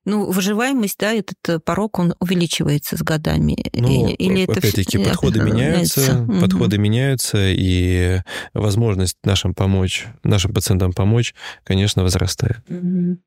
Ну, 0.10 0.32
выживаемость, 0.32 0.98
да, 0.98 1.14
этот 1.14 1.38
э, 1.48 1.60
порог, 1.60 2.00
он 2.00 2.16
увеличивается 2.20 2.98
с 2.98 3.02
годами. 3.04 3.64
Ну, 3.74 4.10
Или 4.10 4.44
опять-таки, 4.44 4.98
это 4.98 5.12
подходы 5.12 5.40
меняются, 5.40 6.24
угу. 6.24 6.40
подходы 6.42 6.80
меняются, 6.80 7.38
и 7.48 8.22
возможность 8.56 9.18
нашим 9.24 9.54
помочь, 9.54 10.08
нашим 10.24 10.52
пациентам 10.52 10.94
помочь, 10.94 11.36
конечно, 11.64 12.02
возрастает. 12.02 12.58
Угу. 12.68 13.20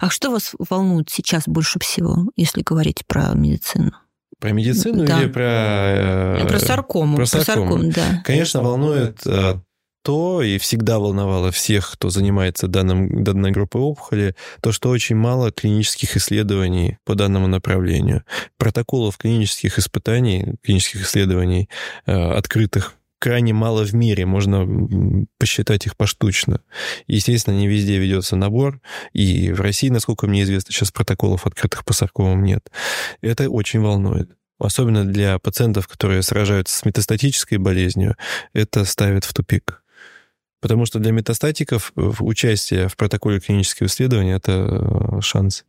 А 0.00 0.10
что 0.10 0.30
вас 0.30 0.52
волнует 0.68 1.08
сейчас 1.08 1.44
больше 1.46 1.78
всего, 1.78 2.30
если 2.36 2.60
говорить 2.60 3.06
про 3.06 3.32
медицину? 3.32 3.92
Про 4.38 4.52
медицину 4.52 5.06
да. 5.06 5.22
или 5.22 5.28
про... 5.28 6.46
Про 6.46 6.58
саркому. 6.58 7.16
Про 7.16 7.24
саркому, 7.24 7.66
про 7.66 7.80
саркому 7.80 7.92
да. 7.92 8.22
Конечно, 8.26 8.62
волнует 8.62 9.26
э, 9.26 9.54
то, 10.06 10.40
и 10.40 10.58
всегда 10.58 11.00
волновало 11.00 11.50
всех, 11.50 11.90
кто 11.94 12.10
занимается 12.10 12.68
данным, 12.68 13.24
данной 13.24 13.50
группой 13.50 13.80
опухоли, 13.80 14.36
то, 14.60 14.70
что 14.70 14.90
очень 14.90 15.16
мало 15.16 15.50
клинических 15.50 16.16
исследований 16.16 16.98
по 17.04 17.16
данному 17.16 17.48
направлению. 17.48 18.22
Протоколов 18.56 19.18
клинических 19.18 19.80
испытаний, 19.80 20.54
клинических 20.62 21.02
исследований 21.02 21.68
э, 22.06 22.12
открытых 22.12 22.94
крайне 23.18 23.52
мало 23.52 23.84
в 23.84 23.94
мире, 23.94 24.26
можно 24.26 25.26
посчитать 25.40 25.86
их 25.86 25.96
поштучно. 25.96 26.60
Естественно, 27.08 27.56
не 27.56 27.66
везде 27.66 27.98
ведется 27.98 28.36
набор, 28.36 28.80
и 29.12 29.50
в 29.50 29.60
России, 29.60 29.88
насколько 29.88 30.28
мне 30.28 30.44
известно, 30.44 30.72
сейчас 30.72 30.92
протоколов 30.92 31.48
открытых 31.48 31.84
по 31.84 31.92
саркомам 31.92 32.44
нет. 32.44 32.70
Это 33.22 33.50
очень 33.50 33.80
волнует. 33.80 34.30
Особенно 34.60 35.04
для 35.04 35.40
пациентов, 35.40 35.88
которые 35.88 36.22
сражаются 36.22 36.78
с 36.78 36.84
метастатической 36.84 37.58
болезнью, 37.58 38.14
это 38.52 38.84
ставит 38.84 39.24
в 39.24 39.34
тупик. 39.34 39.82
Потому 40.66 40.84
что 40.84 40.98
для 40.98 41.12
метастатиков 41.12 41.92
участие 41.94 42.88
в 42.88 42.96
протоколе 42.96 43.38
клинического 43.38 43.86
исследования– 43.86 44.34
это 44.34 44.52
э, 44.52 45.20
шанс. 45.20 45.64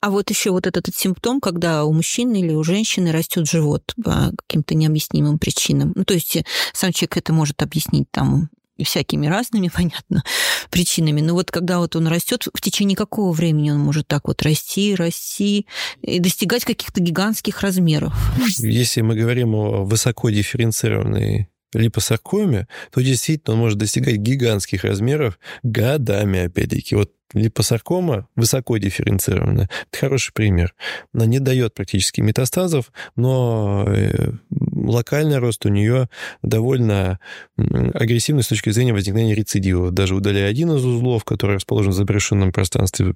А 0.00 0.10
вот 0.10 0.30
еще 0.30 0.52
вот 0.52 0.66
этот, 0.66 0.88
этот 0.88 0.98
симптом, 0.98 1.38
когда 1.38 1.84
у 1.84 1.92
мужчины 1.92 2.40
или 2.40 2.54
у 2.54 2.64
женщины 2.64 3.12
растет 3.12 3.46
живот 3.46 3.82
по 4.02 4.32
каким-то 4.38 4.74
необъяснимым 4.74 5.38
причинам. 5.38 5.92
Ну, 5.94 6.06
то 6.06 6.14
есть 6.14 6.36
э, 6.36 6.44
сам 6.72 6.92
человек 6.92 7.18
это 7.18 7.34
может 7.34 7.60
объяснить 7.60 8.10
там 8.10 8.48
всякими 8.82 9.26
разными, 9.26 9.68
понятно, 9.74 10.24
причинами. 10.70 11.20
Но 11.20 11.34
вот 11.34 11.50
когда 11.50 11.80
вот 11.80 11.94
он 11.94 12.06
растет, 12.06 12.48
в 12.54 12.62
течение 12.62 12.96
какого 12.96 13.32
времени 13.32 13.70
он 13.70 13.80
может 13.80 14.08
так 14.08 14.28
вот 14.28 14.40
расти, 14.40 14.94
расти 14.94 15.66
и 16.00 16.20
достигать 16.20 16.64
каких-то 16.64 17.02
гигантских 17.02 17.60
размеров? 17.60 18.14
Если 18.56 19.02
мы 19.02 19.14
говорим 19.14 19.54
о 19.54 19.84
высоко 19.84 20.30
дифференцированной 20.30 21.50
липосаркоме, 21.74 22.66
то 22.90 23.00
действительно 23.00 23.54
он 23.54 23.60
может 23.60 23.78
достигать 23.78 24.16
гигантских 24.16 24.84
размеров 24.84 25.38
годами, 25.62 26.46
опять-таки. 26.46 26.94
Вот 26.94 27.12
липосаркома 27.34 28.26
высоко 28.36 28.78
дифференцированная. 28.78 29.68
Это 29.90 30.00
хороший 30.00 30.32
пример. 30.32 30.74
Она 31.12 31.26
не 31.26 31.40
дает 31.40 31.74
практически 31.74 32.20
метастазов, 32.20 32.92
но 33.16 33.84
э, 33.86 34.32
локальный 34.50 35.38
рост 35.38 35.66
у 35.66 35.68
нее 35.68 36.08
довольно 36.42 37.20
агрессивный 37.56 38.42
с 38.42 38.48
точки 38.48 38.70
зрения 38.70 38.92
возникновения 38.94 39.34
рецидива. 39.34 39.90
Даже 39.90 40.14
удаляя 40.14 40.48
один 40.48 40.72
из 40.72 40.84
узлов, 40.84 41.24
который 41.24 41.56
расположен 41.56 41.92
в 41.92 41.96
забрешенном 41.96 42.52
пространстве, 42.52 43.14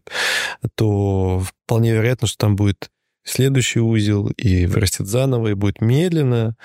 то 0.74 1.40
вполне 1.40 1.92
вероятно, 1.92 2.28
что 2.28 2.36
там 2.38 2.56
будет 2.56 2.90
следующий 3.24 3.80
узел 3.80 4.28
и 4.36 4.66
вырастет 4.66 5.06
заново, 5.06 5.48
и 5.48 5.54
будет 5.54 5.80
медленно, 5.80 6.56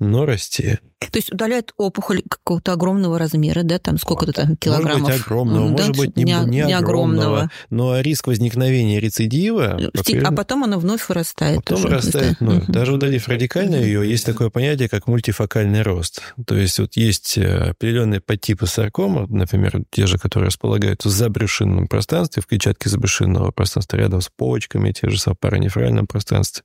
но 0.00 0.26
расти. 0.26 0.78
То 1.00 1.16
есть 1.16 1.32
удаляют 1.32 1.72
опухоль 1.76 2.22
какого-то 2.28 2.72
огромного 2.72 3.18
размера, 3.18 3.62
да, 3.62 3.78
там 3.78 3.98
сколько-то 3.98 4.32
там 4.32 4.56
килограммов. 4.56 5.00
Может 5.00 5.16
быть, 5.16 5.26
огромного, 5.26 5.70
да, 5.70 5.86
может 5.86 5.96
быть, 5.96 6.16
не, 6.16 6.24
не, 6.24 6.66
не 6.66 6.72
огромного, 6.72 7.50
но 7.70 8.00
риск 8.00 8.26
возникновения 8.26 9.00
рецидива... 9.00 9.80
А 10.24 10.32
потом 10.32 10.64
она 10.64 10.78
вновь 10.78 11.08
вырастает. 11.08 11.64
Потом 11.64 11.82
вырастает 11.82 12.38
вновь. 12.40 12.64
Угу. 12.64 12.72
Даже 12.72 12.92
удалив 12.92 13.26
радикально 13.28 13.76
ее, 13.76 14.08
есть 14.08 14.26
такое 14.26 14.50
понятие, 14.50 14.88
как 14.88 15.06
мультифокальный 15.06 15.82
рост. 15.82 16.22
То 16.46 16.56
есть 16.56 16.78
вот 16.78 16.96
есть 16.96 17.38
э, 17.38 17.70
определенные 17.70 18.20
подтипы 18.20 18.66
саркома, 18.66 19.26
например, 19.28 19.82
те 19.90 20.06
же, 20.06 20.18
которые 20.18 20.48
располагаются 20.48 21.08
в 21.08 21.12
забрюшинном 21.12 21.88
пространстве, 21.88 22.42
в 22.42 22.46
клетчатке 22.46 22.90
забрюшинного 22.90 23.50
пространства, 23.52 23.96
рядом 23.96 24.20
с 24.20 24.28
почками, 24.28 24.92
те 24.92 25.08
же 25.08 25.16
в 25.16 25.34
паранефральном 25.34 26.06
пространстве 26.06 26.62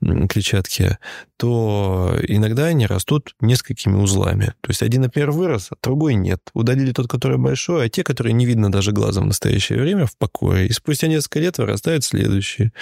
клетчатки, 0.00 0.98
то 1.36 2.16
иногда 2.28 2.66
они 2.66 2.86
растут 2.86 3.34
несколькими 3.40 3.96
узлами. 3.96 4.54
То 4.60 4.70
есть 4.70 4.82
один, 4.82 5.02
например, 5.02 5.30
вырос, 5.30 5.68
а 5.70 5.76
другой 5.82 6.14
нет. 6.14 6.40
Удалили 6.54 6.92
тот, 6.92 7.08
который 7.08 7.38
большой, 7.38 7.86
а 7.86 7.88
те, 7.88 8.04
которые 8.04 8.32
не 8.32 8.46
видно 8.46 8.70
даже 8.70 8.92
глазом 8.92 9.24
в 9.24 9.28
настоящее 9.28 9.80
время, 9.80 10.06
в 10.06 10.16
покое. 10.16 10.66
И 10.68 10.72
спустя 10.72 11.06
несколько 11.06 11.40
лет 11.40 11.58
вырастают 11.58 12.04
следующие. 12.04 12.72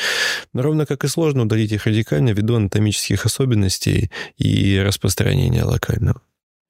Но 0.52 0.62
ровно 0.62 0.86
как 0.86 1.04
и 1.04 1.08
сложно 1.08 1.42
удалить 1.42 1.72
их 1.72 1.86
радикально 1.86 2.30
ввиду 2.30 2.56
анатомических 2.56 3.26
особенностей 3.26 4.10
и 4.36 4.78
распространения 4.78 5.64
локального. 5.64 6.20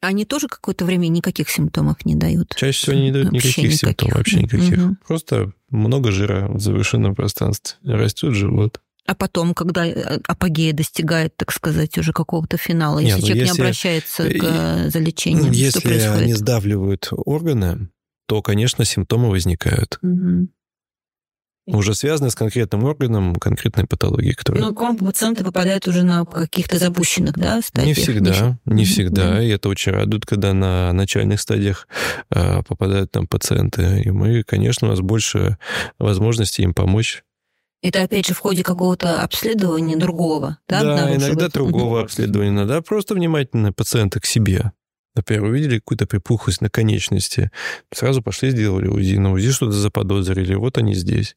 Они 0.00 0.24
тоже 0.24 0.46
какое-то 0.46 0.84
время 0.84 1.08
никаких 1.08 1.50
симптомов 1.50 2.04
не 2.04 2.14
дают? 2.14 2.54
Чаще 2.54 2.78
всего 2.78 2.96
не 2.96 3.10
дают 3.10 3.32
вообще 3.32 3.48
никаких, 3.48 3.74
симптомов, 3.74 4.14
вообще 4.16 4.42
никаких. 4.42 4.78
Угу. 4.78 4.96
Просто 5.06 5.52
много 5.70 6.12
жира 6.12 6.46
в 6.48 6.60
завершенном 6.60 7.16
пространстве. 7.16 7.78
Растет 7.82 8.32
живот. 8.34 8.80
А 9.08 9.14
потом, 9.14 9.54
когда 9.54 9.86
э, 9.86 10.18
апогея 10.26 10.74
достигает, 10.74 11.34
так 11.34 11.50
сказать, 11.50 11.96
уже 11.96 12.12
какого-то 12.12 12.58
финала, 12.58 12.98
если 12.98 13.14
Нет, 13.14 13.20
ну, 13.20 13.26
человек 13.26 13.46
если, 13.46 13.56
не 13.56 13.62
обращается 13.62 14.22
к 14.28 14.44
э, 14.44 14.90
залечению, 14.90 15.50
если 15.50 15.78
что 15.78 15.88
происходит? 15.88 16.22
они 16.22 16.34
сдавливают 16.34 17.08
органы, 17.12 17.88
то, 18.26 18.42
конечно, 18.42 18.84
симптомы 18.84 19.30
возникают. 19.30 19.98
Угу. 20.02 20.48
Уже 21.68 21.94
связаны 21.94 22.28
с 22.28 22.34
конкретным 22.34 22.84
органом, 22.84 23.34
конкретной 23.34 23.86
патологией, 23.86 24.34
которая... 24.34 24.62
Но 24.62 24.74
к 24.74 24.80
вам 24.82 24.98
пациенты 24.98 25.42
попадают 25.42 25.88
уже 25.88 26.02
на 26.02 26.26
каких-то 26.26 26.78
запущенных, 26.78 27.32
да, 27.38 27.62
стадиях? 27.62 27.96
Не 27.96 28.02
всегда, 28.02 28.58
не, 28.66 28.74
не 28.74 28.84
всегда. 28.84 29.30
Да. 29.30 29.42
И 29.42 29.48
это 29.48 29.70
очень 29.70 29.92
радует, 29.92 30.26
когда 30.26 30.52
на 30.52 30.92
начальных 30.92 31.40
стадиях 31.40 31.88
э, 32.28 32.62
попадают 32.62 33.14
нам 33.14 33.26
пациенты. 33.26 34.02
И 34.02 34.10
мы, 34.10 34.42
конечно, 34.42 34.88
у 34.88 34.90
нас 34.90 35.00
больше 35.00 35.56
возможностей 35.98 36.62
им 36.62 36.74
помочь 36.74 37.22
это, 37.82 38.02
опять 38.02 38.26
же, 38.26 38.34
в 38.34 38.38
ходе 38.38 38.64
какого-то 38.64 39.22
обследования 39.22 39.96
другого, 39.96 40.58
да? 40.68 40.82
Да, 40.82 41.14
иногда 41.14 41.48
другого 41.48 42.02
обследования 42.02 42.50
надо. 42.50 42.76
А 42.76 42.82
просто 42.82 43.14
внимательно 43.14 43.72
пациента 43.72 44.20
к 44.20 44.26
себе. 44.26 44.72
Например, 45.14 45.44
увидели 45.44 45.78
какую-то 45.78 46.06
припухлость 46.06 46.60
на 46.60 46.70
конечности, 46.70 47.50
сразу 47.92 48.22
пошли, 48.22 48.50
сделали 48.50 48.88
УЗИ. 48.88 49.16
На 49.16 49.32
УЗИ 49.32 49.50
что-то 49.50 49.72
заподозрили, 49.72 50.54
вот 50.54 50.78
они 50.78 50.94
здесь. 50.94 51.36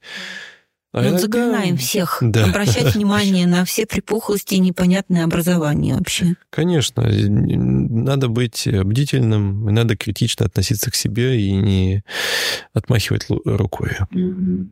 А 0.94 1.02
ну, 1.02 1.10
иногда... 1.10 1.20
заклинаем 1.20 1.78
всех 1.78 2.18
да. 2.22 2.46
обращать 2.46 2.96
внимание 2.96 3.48
на 3.48 3.64
все 3.64 3.86
припухлости 3.86 4.56
и 4.56 4.60
непонятные 4.60 5.24
образования 5.24 5.96
вообще. 5.96 6.36
Конечно, 6.50 7.04
надо 7.08 8.28
быть 8.28 8.68
бдительным, 8.68 9.66
надо 9.66 9.96
критично 9.96 10.46
относиться 10.46 10.92
к 10.92 10.96
себе 10.96 11.42
и 11.42 11.52
не 11.54 12.04
отмахивать 12.74 13.28
рукой. 13.46 13.92
Mm-hmm. 14.14 14.68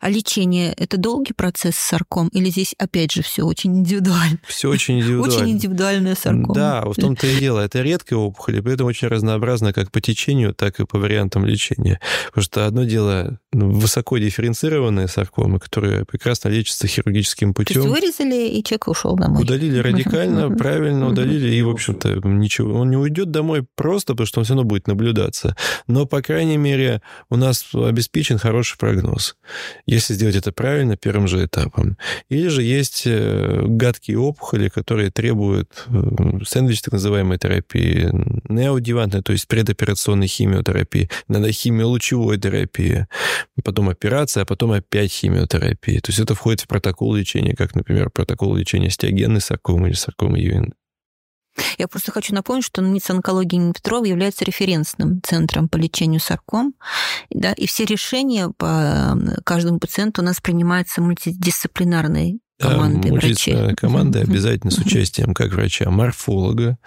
А 0.00 0.08
лечение– 0.08 0.72
это 0.78 0.96
долгий 0.96 1.34
процесс 1.34 1.74
с 1.76 1.78
сарком? 1.78 2.28
Или 2.28 2.48
здесь, 2.48 2.74
опять 2.78 3.12
же, 3.12 3.22
все 3.22 3.42
очень 3.42 3.76
индивидуально? 3.76 4.38
Все 4.46 4.68
очень 4.70 4.98
индивидуально. 5.00 5.34
Очень 5.34 5.50
индивидуальная 5.50 6.14
саркома. 6.14 6.54
Да, 6.54 6.82
в 6.86 6.94
том-то 6.94 7.26
и 7.26 7.38
дело. 7.38 7.60
Это 7.60 7.82
редкая 7.82 8.18
опухоль, 8.18 8.56
и 8.56 8.60
при 8.62 8.72
этом 8.72 8.86
очень 8.86 9.08
разнообразна 9.08 9.74
как 9.74 9.92
по 9.92 10.00
течению, 10.00 10.54
так 10.54 10.80
и 10.80 10.86
по 10.86 10.98
вариантам 10.98 11.44
лечения. 11.44 12.00
Потому 12.28 12.42
что 12.42 12.66
одно 12.66 12.84
дело 12.84 13.38
ну, 13.52 13.70
высоко 13.72 14.16
дифференцированные 14.16 15.06
саркомы, 15.06 15.58
которые 15.58 16.06
прекрасно 16.06 16.48
лечатся 16.48 16.86
хирургическим 16.86 17.52
путем. 17.52 17.82
То 17.82 17.88
есть 17.88 18.00
вырезали, 18.00 18.48
и 18.48 18.64
человек 18.64 18.88
ушел 18.88 19.16
домой? 19.16 19.42
Удалили 19.42 19.80
радикально, 19.80 20.48
правильно 20.50 21.08
удалили, 21.08 21.54
и, 21.54 21.60
в 21.60 21.68
общем-то, 21.68 22.26
ничего. 22.26 22.80
Он 22.80 22.88
не 22.88 22.96
уйдет 22.96 23.30
домой 23.30 23.66
просто, 23.74 24.14
потому 24.14 24.26
что 24.26 24.40
он 24.40 24.44
все 24.44 24.54
равно 24.54 24.66
будет 24.66 24.86
наблюдаться. 24.86 25.56
Но, 25.86 26.06
по 26.06 26.22
крайней 26.22 26.56
мере, 26.56 27.02
у 27.28 27.36
нас 27.36 27.66
обеспечен 27.74 28.38
хороший 28.38 28.78
прогноз 28.78 29.36
если 29.94 30.14
сделать 30.14 30.36
это 30.36 30.52
правильно 30.52 30.96
первым 30.96 31.26
же 31.26 31.44
этапом. 31.44 31.96
Или 32.28 32.48
же 32.48 32.62
есть 32.62 33.02
э, 33.06 33.62
гадкие 33.66 34.18
опухоли, 34.18 34.68
которые 34.68 35.10
требуют 35.10 35.86
э, 35.88 36.44
сэндвич 36.46 36.82
так 36.82 36.92
называемой 36.92 37.38
терапии, 37.38 38.08
неодевантной, 38.48 39.22
то 39.22 39.32
есть 39.32 39.48
предоперационной 39.48 40.28
химиотерапии, 40.28 41.10
надо 41.28 41.50
химиолучевой 41.50 42.38
терапии, 42.38 43.06
потом 43.64 43.88
операция, 43.88 44.44
а 44.44 44.46
потом 44.46 44.72
опять 44.72 45.12
химиотерапия. 45.12 46.00
То 46.00 46.10
есть 46.10 46.20
это 46.20 46.34
входит 46.34 46.60
в 46.60 46.68
протокол 46.68 47.14
лечения, 47.14 47.56
как, 47.56 47.74
например, 47.74 48.10
протокол 48.10 48.54
лечения 48.54 48.90
стеогенной 48.90 49.40
саркомы 49.40 49.88
или 49.88 49.94
саркомы 49.94 50.38
Юинга. 50.38 50.72
Я 51.78 51.88
просто 51.88 52.12
хочу 52.12 52.34
напомнить, 52.34 52.64
что 52.64 52.82
НИЦ 52.82 53.10
онкологии 53.10 53.56
имени 53.56 53.72
Петрова 53.72 54.04
является 54.04 54.44
референсным 54.44 55.20
центром 55.22 55.68
по 55.68 55.76
лечению 55.76 56.20
сарком. 56.20 56.74
Да, 57.30 57.52
и 57.52 57.66
все 57.66 57.84
решения 57.84 58.50
по 58.56 59.18
каждому 59.44 59.78
пациенту 59.78 60.22
у 60.22 60.24
нас 60.24 60.40
принимаются 60.40 61.00
мультидисциплинарной 61.00 62.40
команды 62.60 63.12
врачей. 63.12 63.74
Команды 63.74 64.20
обязательно 64.20 64.70
с 64.70 64.78
участием 64.78 65.34
как 65.34 65.52
врача, 65.52 65.90
морфолога, 65.90 66.78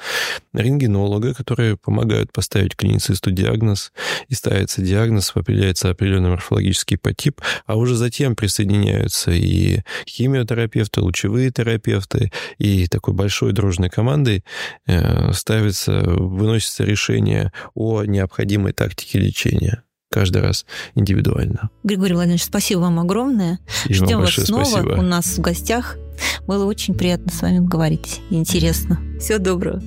рентгенолога, 0.54 1.34
которые 1.34 1.78
помогают 1.78 2.32
поставить 2.32 2.76
клиницисту 2.76 3.32
диагноз, 3.32 3.92
и 4.28 4.36
ставится 4.36 4.82
диагноз, 4.82 5.32
определяется 5.36 5.90
определенный 5.90 6.30
морфологический 6.30 6.98
подтип, 6.98 7.42
а 7.66 7.76
уже 7.76 7.96
затем 7.96 8.36
присоединяются 8.36 9.32
и 9.32 9.82
химиотерапевты, 10.08 11.02
лучевые 11.02 11.52
терапевты, 11.52 12.32
и 12.58 12.88
такой 12.88 13.14
большой 13.14 13.54
дружной 13.54 13.90
командой 13.90 14.44
э, 14.86 15.34
ставится, 15.34 16.02
выносится 16.04 16.84
решение 16.84 17.52
о 17.74 18.04
необходимой 18.04 18.74
тактике 18.74 19.20
лечения 19.20 19.84
каждый 20.14 20.44
раз 20.44 20.66
индивидуально. 20.94 21.70
Григорий 21.84 22.14
Владимирович, 22.14 22.44
спасибо 22.44 22.82
вам 22.82 23.00
огромное. 23.00 23.60
И 23.88 23.94
Ждем 23.94 24.20
вас 24.20 24.34
снова 24.34 24.64
спасибо. 24.64 24.94
у 24.94 25.02
нас 25.02 25.26
в 25.38 25.42
гостях. 25.42 25.98
Было 26.46 26.66
очень 26.66 26.94
приятно 26.94 27.32
с 27.32 27.42
вами 27.42 27.66
говорить. 27.66 28.22
Интересно. 28.30 29.00
Всего 29.20 29.40
доброго. 29.40 29.82